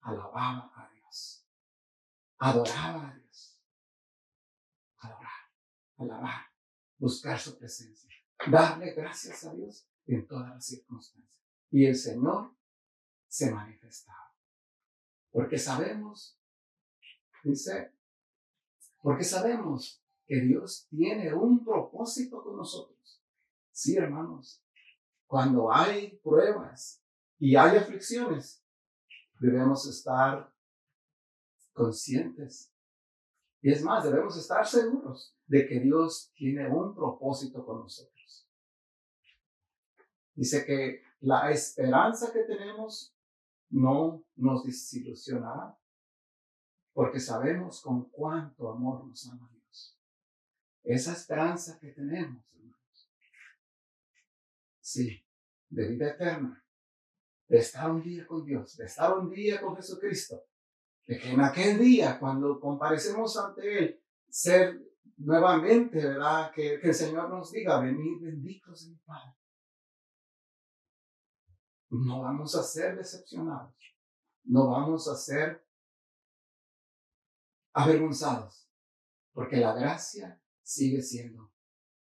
Alababa 0.00 0.72
a 0.74 0.90
Dios. 0.92 1.46
Adoraba 2.38 3.08
a 3.08 3.14
Dios. 3.14 3.60
Adorar, 4.98 5.30
alabar, 5.96 6.46
buscar 6.98 7.38
su 7.38 7.58
presencia 7.58 8.10
darle 8.48 8.92
gracias 8.92 9.44
a 9.44 9.54
Dios 9.54 9.86
en 10.06 10.26
todas 10.26 10.48
las 10.50 10.64
circunstancias. 10.64 11.42
Y 11.70 11.86
el 11.86 11.96
Señor 11.96 12.54
se 13.28 13.50
manifestaba. 13.50 14.34
Porque 15.30 15.58
sabemos, 15.58 16.39
dice, 17.44 17.92
porque 19.02 19.24
sabemos 19.24 20.02
que 20.26 20.40
Dios 20.40 20.86
tiene 20.90 21.32
un 21.34 21.64
propósito 21.64 22.42
con 22.42 22.56
nosotros. 22.56 23.22
Sí, 23.72 23.96
hermanos, 23.96 24.62
cuando 25.26 25.72
hay 25.72 26.18
pruebas 26.18 27.02
y 27.38 27.56
hay 27.56 27.76
aflicciones, 27.76 28.64
debemos 29.40 29.88
estar 29.88 30.52
conscientes. 31.72 32.72
Y 33.62 33.72
es 33.72 33.82
más, 33.82 34.04
debemos 34.04 34.36
estar 34.36 34.66
seguros 34.66 35.36
de 35.46 35.66
que 35.66 35.80
Dios 35.80 36.32
tiene 36.34 36.68
un 36.68 36.94
propósito 36.94 37.64
con 37.64 37.80
nosotros. 37.80 38.48
Dice 40.34 40.64
que 40.64 41.02
la 41.20 41.50
esperanza 41.50 42.32
que 42.32 42.44
tenemos 42.44 43.14
no 43.68 44.24
nos 44.36 44.64
desilusionará, 44.64 45.78
porque 47.00 47.18
sabemos 47.18 47.80
con 47.80 48.10
cuánto 48.10 48.68
amor 48.68 49.06
nos 49.06 49.26
ama 49.30 49.48
Dios. 49.50 49.98
Esa 50.82 51.14
esperanza 51.14 51.78
que 51.80 51.92
tenemos, 51.92 52.44
hermanos, 52.52 53.10
sí, 54.80 55.26
de 55.70 55.88
vida 55.88 56.10
eterna, 56.10 56.62
de 57.48 57.56
estar 57.56 57.90
un 57.90 58.02
día 58.02 58.26
con 58.26 58.44
Dios, 58.44 58.76
de 58.76 58.84
estar 58.84 59.16
un 59.16 59.30
día 59.30 59.62
con 59.62 59.76
Jesucristo, 59.76 60.44
de 61.06 61.18
que 61.18 61.30
en 61.30 61.40
aquel 61.40 61.78
día, 61.78 62.18
cuando 62.20 62.60
comparecemos 62.60 63.34
ante 63.38 63.78
Él, 63.78 64.04
ser 64.28 64.78
nuevamente, 65.16 66.04
¿verdad? 66.04 66.52
Que, 66.52 66.78
que 66.78 66.88
el 66.88 66.94
Señor 66.94 67.30
nos 67.30 67.50
diga, 67.50 67.80
venid 67.80 68.20
benditos 68.20 68.84
de 68.84 68.90
mi 68.90 68.98
Padre 68.98 69.36
no 71.92 72.20
vamos 72.20 72.54
a 72.56 72.62
ser 72.62 72.94
decepcionados, 72.96 73.74
no 74.44 74.68
vamos 74.68 75.08
a 75.08 75.16
ser 75.16 75.69
avergonzados, 77.72 78.68
porque 79.32 79.56
la 79.56 79.74
gracia 79.74 80.40
sigue 80.62 81.02
siendo 81.02 81.50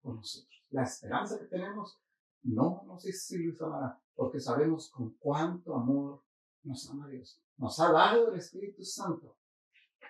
con 0.01 0.17
nosotros. 0.17 0.65
La 0.69 0.83
esperanza 0.83 1.39
que 1.39 1.45
tenemos 1.45 1.99
no 2.43 2.83
nos 2.85 3.03
desilusionará, 3.03 4.01
porque 4.15 4.39
sabemos 4.39 4.89
con 4.89 5.11
cuánto 5.19 5.75
amor 5.75 6.23
nos 6.63 6.89
ama 6.89 7.07
Dios. 7.07 7.41
Nos 7.57 7.79
ha 7.79 7.91
dado 7.91 8.31
el 8.31 8.39
Espíritu 8.39 8.83
Santo, 8.83 9.37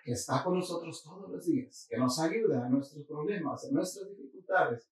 que 0.03 0.13
está 0.13 0.43
con 0.43 0.55
nosotros 0.55 1.03
todos 1.03 1.29
los 1.29 1.45
días, 1.45 1.87
que 1.89 1.97
nos 1.97 2.19
ayuda 2.19 2.65
en 2.65 2.73
nuestros 2.73 3.05
problemas, 3.05 3.63
en 3.65 3.73
nuestras 3.73 4.09
dificultades. 4.09 4.87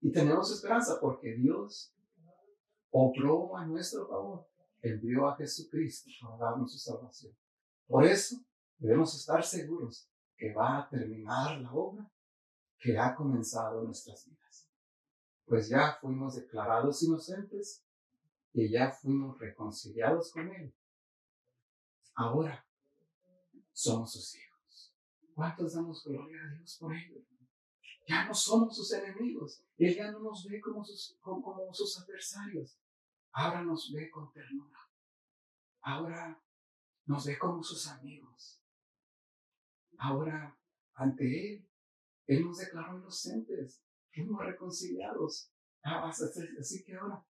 Y 0.00 0.12
tenemos 0.12 0.52
esperanza 0.52 0.98
porque 1.00 1.34
Dios 1.34 1.92
obró 2.90 3.56
a 3.56 3.66
nuestro 3.66 4.06
favor, 4.06 4.46
envió 4.80 5.28
a 5.28 5.36
Jesucristo 5.36 6.10
para 6.20 6.50
darnos 6.50 6.72
su 6.72 6.78
salvación. 6.78 7.34
Por 7.86 8.04
eso 8.04 8.36
debemos 8.78 9.14
estar 9.14 9.44
seguros 9.44 10.08
que 10.36 10.52
va 10.52 10.78
a 10.78 10.88
terminar 10.88 11.60
la 11.60 11.72
obra 11.72 12.10
que 12.78 12.96
ha 12.96 13.14
comenzado 13.14 13.80
en 13.80 13.86
nuestras 13.86 14.26
vidas. 14.26 14.68
Pues 15.44 15.68
ya 15.68 15.98
fuimos 16.00 16.36
declarados 16.36 17.02
inocentes 17.02 17.84
y 18.52 18.70
ya 18.70 18.90
fuimos 18.90 19.38
reconciliados 19.38 20.30
con 20.32 20.48
Él. 20.48 20.74
Ahora 22.14 22.66
somos 23.72 24.12
sus 24.12 24.34
hijos. 24.36 24.94
¿Cuántos 25.34 25.74
damos 25.74 26.04
gloria 26.04 26.42
a 26.42 26.54
Dios 26.54 26.76
por 26.80 26.94
ello? 26.94 27.20
Ya 28.08 28.24
no 28.26 28.34
somos 28.34 28.74
sus 28.74 28.92
enemigos. 28.92 29.62
Él 29.76 29.94
ya 29.94 30.10
no 30.10 30.20
nos 30.20 30.46
ve 30.48 30.60
como 30.60 30.84
sus, 30.84 31.16
como, 31.20 31.72
sus 31.72 32.00
adversarios. 32.00 32.78
Ahora 33.32 33.62
nos 33.62 33.92
ve 33.92 34.10
con 34.10 34.32
ternura. 34.32 34.78
Ahora 35.82 36.42
nos 37.06 37.26
ve 37.26 37.38
como 37.38 37.62
sus 37.62 37.86
amigos. 37.86 38.57
Ahora, 39.98 40.56
ante 40.94 41.54
Él, 41.54 41.68
Él 42.26 42.44
nos 42.44 42.58
declaró 42.58 42.98
inocentes. 42.98 43.82
Fuimos 44.12 44.44
reconciliados. 44.44 45.52
Ah, 45.82 46.08
así 46.08 46.84
que 46.84 46.96
ahora, 46.96 47.24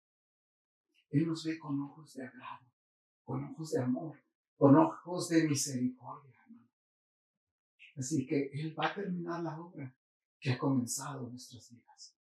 Él 1.10 1.26
nos 1.26 1.44
ve 1.44 1.58
con 1.58 1.80
ojos 1.80 2.14
de 2.14 2.26
agrado, 2.26 2.66
con 3.24 3.44
ojos 3.44 3.70
de 3.72 3.82
amor, 3.82 4.18
con 4.56 4.76
ojos 4.76 5.28
de 5.28 5.48
misericordia, 5.48 6.38
Así 7.96 8.24
que 8.26 8.48
Él 8.52 8.78
va 8.78 8.86
a 8.86 8.94
terminar 8.94 9.42
la 9.42 9.58
obra 9.58 9.92
que 10.38 10.52
ha 10.52 10.58
comenzado 10.58 11.24
en 11.24 11.30
nuestras 11.30 11.68
vidas. 11.70 12.14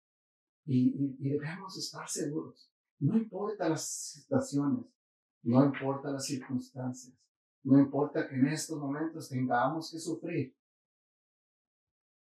Y, 0.65 1.15
debemos 1.19 1.77
estar 1.77 2.07
seguros. 2.07 2.71
No 2.99 3.17
importa 3.17 3.67
las 3.67 3.85
situaciones, 3.85 4.85
no 5.43 5.65
importa 5.65 6.11
las 6.11 6.25
circunstancias, 6.25 7.13
no 7.65 7.79
importa 7.79 8.27
que 8.27 8.35
en 8.35 8.47
estos 8.47 8.77
momentos 8.77 9.27
tengamos 9.27 9.91
que 9.91 9.97
sufrir. 9.97 10.55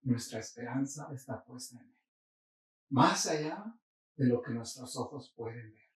Nuestra 0.04 0.40
esperanza 0.40 1.12
está 1.12 1.44
puesta 1.44 1.76
en 1.80 1.88
Él. 1.88 1.98
Más 2.90 3.26
allá 3.26 3.76
de 4.16 4.28
lo 4.28 4.44
que 4.44 4.52
nuestros 4.52 4.96
ojos 4.96 5.34
pueden 5.36 5.74
ver. 5.74 5.90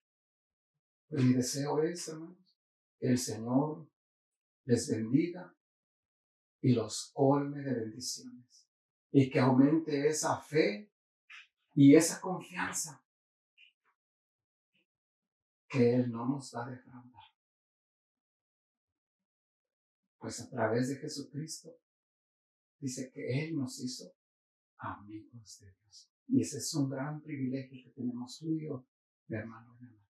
Pues 1.08 1.22
mi 1.22 1.34
deseo 1.34 1.80
es, 1.84 2.08
hermanos, 2.08 2.58
que 2.98 3.06
el 3.06 3.18
Señor 3.18 3.88
les 4.64 4.90
bendiga 4.90 5.54
y 6.60 6.74
los 6.74 7.12
colme 7.14 7.62
de 7.62 7.74
bendiciones 7.74 8.68
y 9.12 9.30
que 9.30 9.38
aumente 9.38 10.08
esa 10.08 10.36
fe 10.40 10.92
y 11.74 11.94
esa 11.94 12.20
confianza 12.20 13.00
que 15.68 15.94
Él 15.94 16.10
no 16.10 16.26
nos 16.26 16.52
va 16.52 16.66
a 16.66 16.70
defraudar. 16.70 17.17
Pues 20.18 20.40
a 20.40 20.50
través 20.50 20.88
de 20.88 20.96
Jesucristo 20.96 21.76
dice 22.78 23.10
que 23.12 23.44
Él 23.44 23.56
nos 23.56 23.80
hizo 23.80 24.12
amigos 24.78 25.58
de 25.60 25.72
Dios. 25.72 26.10
Y 26.28 26.40
ese 26.40 26.58
es 26.58 26.74
un 26.74 26.90
gran 26.90 27.20
privilegio 27.22 27.82
que 27.84 27.90
tenemos 27.90 28.38
tú 28.38 28.52
y 28.52 28.66
yo, 28.66 28.86
mi 29.28 29.36
hermano 29.36 29.76
y 29.80 29.84
hermano. 29.84 30.08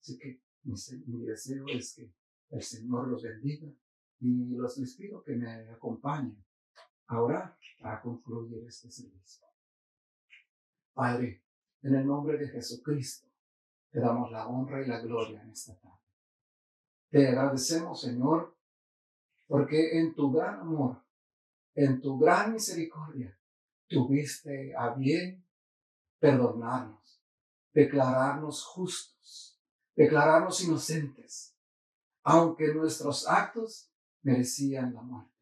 Así 0.00 0.18
que 0.18 0.42
mi, 0.62 0.74
mi, 1.06 1.26
deseo 1.26 1.64
es 1.68 1.94
que 1.94 2.12
el 2.50 2.62
Señor 2.62 3.08
los 3.08 3.22
bendiga 3.22 3.72
y 4.20 4.56
los 4.56 4.78
les 4.78 4.94
pido 4.96 5.22
que 5.22 5.36
me 5.36 5.70
acompañen 5.70 6.42
Ahora, 7.10 7.58
para 7.80 8.00
concluir 8.00 8.64
este 8.68 8.88
servicio. 8.88 9.44
Padre, 10.92 11.42
en 11.82 11.96
el 11.96 12.06
nombre 12.06 12.38
de 12.38 12.48
Jesucristo, 12.48 13.28
te 13.90 13.98
damos 13.98 14.30
la 14.30 14.46
honra 14.46 14.80
y 14.80 14.86
la 14.86 15.00
gloria 15.00 15.42
en 15.42 15.50
esta 15.50 15.76
tarde. 15.80 15.98
Te 17.08 17.26
agradecemos, 17.26 18.00
Señor, 18.00 18.56
porque 19.50 19.98
en 19.98 20.14
tu 20.14 20.30
gran 20.30 20.60
amor, 20.60 21.04
en 21.74 22.00
tu 22.00 22.16
gran 22.20 22.52
misericordia, 22.52 23.36
tuviste 23.88 24.72
a 24.76 24.94
bien 24.94 25.44
perdonarnos, 26.20 27.20
declararnos 27.74 28.64
justos, 28.64 29.60
declararnos 29.96 30.62
inocentes, 30.62 31.56
aunque 32.22 32.72
nuestros 32.72 33.26
actos 33.26 33.90
merecían 34.22 34.94
la 34.94 35.02
muerte, 35.02 35.34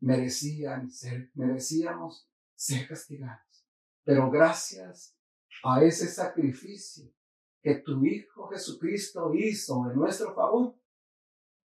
merecían 0.00 0.90
ser, 0.90 1.30
merecíamos 1.32 2.28
ser 2.54 2.86
castigados. 2.86 3.66
Pero 4.04 4.30
gracias 4.30 5.16
a 5.64 5.82
ese 5.82 6.06
sacrificio 6.06 7.10
que 7.62 7.76
tu 7.76 8.04
Hijo 8.04 8.48
Jesucristo 8.48 9.32
hizo 9.32 9.90
en 9.90 9.96
nuestro 9.96 10.34
favor, 10.34 10.78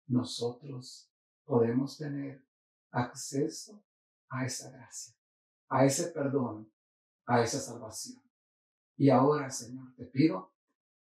nosotros 0.09 1.10
podemos 1.51 1.99
tener 1.99 2.47
acceso 2.93 3.83
a 4.29 4.47
esa 4.47 4.71
gracia, 4.71 5.17
a 5.69 5.85
ese 5.85 6.13
perdón, 6.13 6.73
a 7.27 7.43
esa 7.43 7.59
salvación. 7.59 8.23
Y 8.97 9.11
ahora, 9.11 9.51
Señor, 9.51 9.93
te 9.97 10.05
pido 10.05 10.53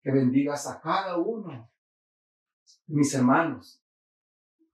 que 0.00 0.12
bendigas 0.12 0.68
a 0.68 0.80
cada 0.80 1.16
uno 1.16 1.68
de 2.86 2.94
mis 2.94 3.12
hermanos 3.14 3.82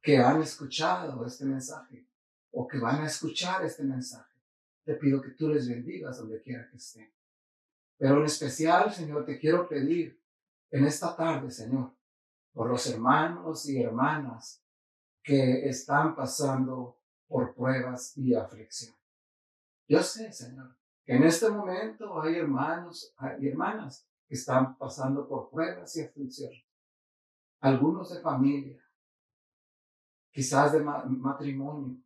que 0.02 0.18
han 0.18 0.42
escuchado 0.42 1.24
este 1.24 1.46
mensaje 1.46 2.06
o 2.50 2.68
que 2.68 2.78
van 2.78 3.00
a 3.00 3.06
escuchar 3.06 3.64
este 3.64 3.84
mensaje. 3.84 4.38
Te 4.84 4.96
pido 4.96 5.22
que 5.22 5.30
tú 5.30 5.48
les 5.48 5.66
bendigas 5.66 6.18
donde 6.18 6.42
quiera 6.42 6.68
que 6.68 6.76
estén. 6.76 7.10
Pero 7.96 8.18
en 8.18 8.26
especial, 8.26 8.92
Señor, 8.92 9.24
te 9.24 9.38
quiero 9.38 9.66
pedir 9.66 10.22
en 10.70 10.84
esta 10.84 11.16
tarde, 11.16 11.50
Señor, 11.50 11.96
por 12.52 12.68
los 12.68 12.86
hermanos 12.86 13.66
y 13.66 13.80
hermanas 13.80 14.63
que 15.24 15.66
están 15.68 16.14
pasando 16.14 17.00
por 17.26 17.54
pruebas 17.54 18.16
y 18.16 18.34
aflicción. 18.34 18.94
Yo 19.88 20.02
sé, 20.02 20.30
Señor, 20.30 20.76
que 21.02 21.14
en 21.14 21.24
este 21.24 21.48
momento 21.48 22.20
hay 22.20 22.36
hermanos 22.36 23.14
y 23.40 23.48
hermanas 23.48 24.06
que 24.28 24.34
están 24.34 24.76
pasando 24.76 25.26
por 25.26 25.50
pruebas 25.50 25.96
y 25.96 26.02
aflicción. 26.02 26.52
Algunos 27.60 28.12
de 28.12 28.20
familia, 28.20 28.84
quizás 30.30 30.72
de 30.72 30.80
matrimonio, 30.82 31.96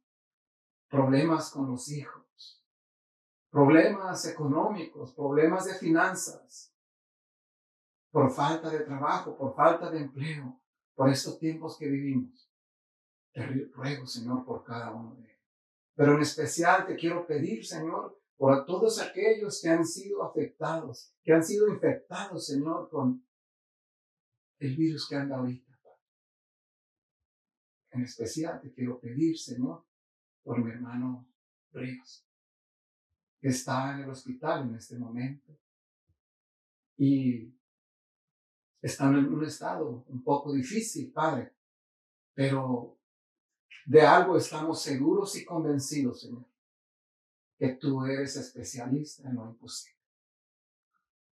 problemas 0.88 1.50
con 1.50 1.68
los 1.68 1.90
hijos, 1.90 2.64
problemas 3.50 4.24
económicos, 4.26 5.12
problemas 5.12 5.64
de 5.64 5.74
finanzas, 5.74 6.72
por 8.12 8.30
falta 8.30 8.70
de 8.70 8.80
trabajo, 8.80 9.36
por 9.36 9.56
falta 9.56 9.90
de 9.90 10.02
empleo, 10.02 10.60
por 10.94 11.08
estos 11.10 11.36
tiempos 11.38 11.76
que 11.76 11.88
vivimos. 11.88 12.47
Te 13.38 13.46
ruego, 13.46 14.04
Señor, 14.04 14.44
por 14.44 14.64
cada 14.64 14.92
uno 14.92 15.14
de 15.14 15.22
ellos. 15.22 15.38
Pero 15.94 16.16
en 16.16 16.22
especial 16.22 16.84
te 16.88 16.96
quiero 16.96 17.24
pedir, 17.24 17.64
Señor, 17.64 18.20
por 18.36 18.66
todos 18.66 19.00
aquellos 19.00 19.62
que 19.62 19.68
han 19.68 19.86
sido 19.86 20.24
afectados, 20.24 21.14
que 21.22 21.32
han 21.32 21.44
sido 21.44 21.68
infectados, 21.68 22.46
Señor, 22.46 22.90
con 22.90 23.24
el 24.58 24.76
virus 24.76 25.08
que 25.08 25.14
anda 25.14 25.36
ahorita. 25.36 25.72
En 27.92 28.02
especial 28.02 28.60
te 28.60 28.72
quiero 28.72 28.98
pedir, 28.98 29.38
Señor, 29.38 29.86
por 30.42 30.58
mi 30.58 30.72
hermano 30.72 31.28
Ríos, 31.70 32.26
que 33.40 33.48
está 33.48 33.94
en 33.94 34.02
el 34.02 34.10
hospital 34.10 34.68
en 34.68 34.74
este 34.74 34.98
momento 34.98 35.56
y 36.96 37.54
están 38.82 39.16
en 39.16 39.32
un 39.32 39.44
estado 39.44 40.04
un 40.08 40.24
poco 40.24 40.52
difícil, 40.52 41.12
Padre, 41.12 41.54
pero 42.34 42.97
de 43.88 44.02
algo 44.02 44.36
estamos 44.36 44.82
seguros 44.82 45.34
y 45.36 45.46
convencidos, 45.46 46.20
Señor, 46.20 46.44
que 47.56 47.70
tú 47.70 48.04
eres 48.04 48.36
especialista 48.36 49.26
en 49.26 49.36
lo 49.36 49.46
imposible, 49.46 49.98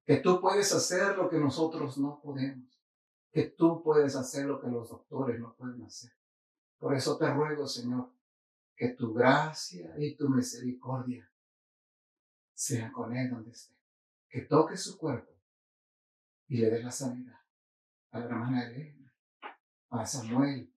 que 0.07 0.17
tú 0.17 0.41
puedes 0.41 0.73
hacer 0.73 1.19
lo 1.19 1.29
que 1.29 1.37
nosotros 1.37 1.99
no 1.99 2.19
podemos, 2.19 2.81
que 3.31 3.43
tú 3.51 3.83
puedes 3.83 4.17
hacer 4.17 4.47
lo 4.47 4.59
que 4.59 4.69
los 4.69 4.89
doctores 4.89 5.39
no 5.39 5.55
pueden 5.55 5.83
hacer. 5.83 6.13
Por 6.79 6.95
eso 6.95 7.19
te 7.19 7.31
ruego, 7.31 7.67
Señor, 7.67 8.11
que 8.75 8.89
tu 8.89 9.13
gracia 9.13 9.95
y 9.99 10.15
tu 10.15 10.31
misericordia 10.31 11.31
sean 12.55 12.91
con 12.91 13.15
él 13.15 13.29
donde 13.29 13.51
esté, 13.51 13.77
que 14.31 14.41
toque 14.41 14.79
su 14.79 14.97
cuerpo 14.97 15.31
y 16.49 16.57
le 16.57 16.71
dé 16.71 16.83
la 16.83 16.91
sanidad 16.91 17.39
a 18.13 18.19
la 18.21 18.25
hermana 18.25 18.67
Elena, 18.67 19.13
a 19.91 20.07
Samuel 20.07 20.73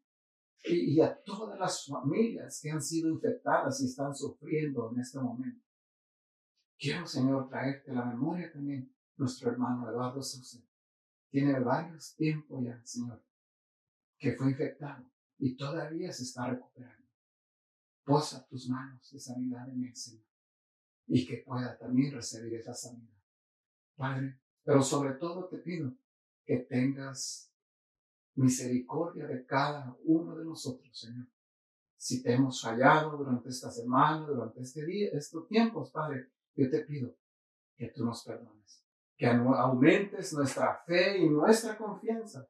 y, 0.64 0.96
y, 0.96 1.02
a 1.02 1.16
todas 1.24 1.58
las 1.60 1.86
familias 1.86 2.60
que 2.62 2.72
han 2.72 2.82
sido 2.82 3.10
infectadas 3.10 3.82
y 3.82 3.86
están 3.86 4.16
sufriendo 4.16 4.92
en 4.92 5.00
este 5.00 5.20
momento. 5.20 5.66
Quiero, 6.78 7.06
Señor, 7.06 7.50
traerte 7.50 7.94
la 7.94 8.06
memoria 8.06 8.52
también 8.52 8.94
nuestro 9.20 9.52
hermano 9.52 9.90
Eduardo 9.90 10.24
Saucedo. 10.24 10.68
Tiene 11.30 11.60
varios 11.60 12.16
tiempos 12.16 12.64
ya, 12.64 12.82
Señor, 12.84 13.24
que 14.18 14.34
fue 14.34 14.52
infectado 14.52 15.06
y 15.38 15.56
todavía 15.56 16.12
se 16.12 16.24
está 16.24 16.50
recuperando. 16.50 17.08
Posa 18.04 18.48
tus 18.48 18.68
manos 18.70 19.12
de 19.12 19.20
sanidad 19.20 19.70
en 19.70 19.84
él, 19.84 19.96
Señor, 19.96 20.26
y 21.08 21.28
que 21.28 21.44
pueda 21.46 21.78
también 21.78 22.14
recibir 22.14 22.56
esa 22.56 22.74
sanidad. 22.74 23.22
Padre, 23.96 24.40
pero 24.64 24.82
sobre 24.82 25.14
todo 25.16 25.48
te 25.48 25.58
pido 25.58 25.94
que 26.46 26.58
tengas 26.58 27.49
misericordia 28.40 29.28
de 29.28 29.46
cada 29.46 29.96
uno 30.06 30.36
de 30.38 30.46
nosotros, 30.46 30.98
Señor. 30.98 31.28
Si 31.98 32.24
te 32.24 32.34
hemos 32.34 32.62
fallado 32.62 33.18
durante 33.18 33.50
esta 33.50 33.70
semana, 33.70 34.26
durante 34.26 34.62
este 34.62 34.86
día, 34.86 35.10
estos 35.12 35.48
tiempos, 35.48 35.92
Padre, 35.92 36.30
yo 36.56 36.70
te 36.70 36.80
pido 36.86 37.14
que 37.76 37.90
tú 37.90 38.06
nos 38.06 38.24
perdones, 38.24 38.86
que 39.18 39.28
aumentes 39.28 40.34
nuestra 40.34 40.82
fe 40.86 41.18
y 41.18 41.30
nuestra 41.30 41.78
confianza, 41.78 42.48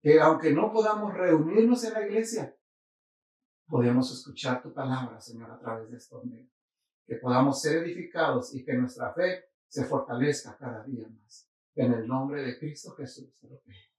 que 0.00 0.20
aunque 0.20 0.52
no 0.52 0.72
podamos 0.72 1.12
reunirnos 1.12 1.82
en 1.84 1.92
la 1.94 2.06
iglesia, 2.06 2.56
podemos 3.66 4.12
escuchar 4.12 4.62
tu 4.62 4.72
palabra, 4.72 5.20
Señor, 5.20 5.50
a 5.50 5.58
través 5.58 5.90
de 5.90 5.96
estos 5.96 6.24
medios, 6.24 6.52
que 7.06 7.16
podamos 7.16 7.60
ser 7.60 7.82
edificados 7.82 8.54
y 8.54 8.64
que 8.64 8.74
nuestra 8.74 9.12
fe 9.12 9.46
se 9.66 9.84
fortalezca 9.84 10.56
cada 10.56 10.84
día 10.84 11.08
más. 11.08 11.50
En 11.74 11.92
el 11.92 12.06
nombre 12.06 12.42
de 12.42 12.56
Cristo 12.56 12.94
Jesús 12.94 13.36
te 13.40 13.48
lo 13.48 13.58
pido. 13.60 13.93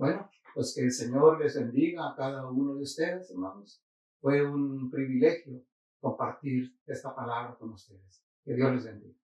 Bueno, 0.00 0.30
pues 0.54 0.72
que 0.74 0.80
el 0.80 0.92
Señor 0.92 1.38
les 1.38 1.54
bendiga 1.56 2.08
a 2.08 2.16
cada 2.16 2.48
uno 2.48 2.74
de 2.74 2.84
ustedes, 2.84 3.30
hermanos. 3.30 3.84
Fue 4.18 4.42
un 4.42 4.90
privilegio 4.90 5.62
compartir 6.00 6.74
esta 6.86 7.14
palabra 7.14 7.54
con 7.58 7.74
ustedes. 7.74 8.24
Que 8.42 8.54
Dios 8.54 8.72
les 8.72 8.84
bendiga. 8.86 9.19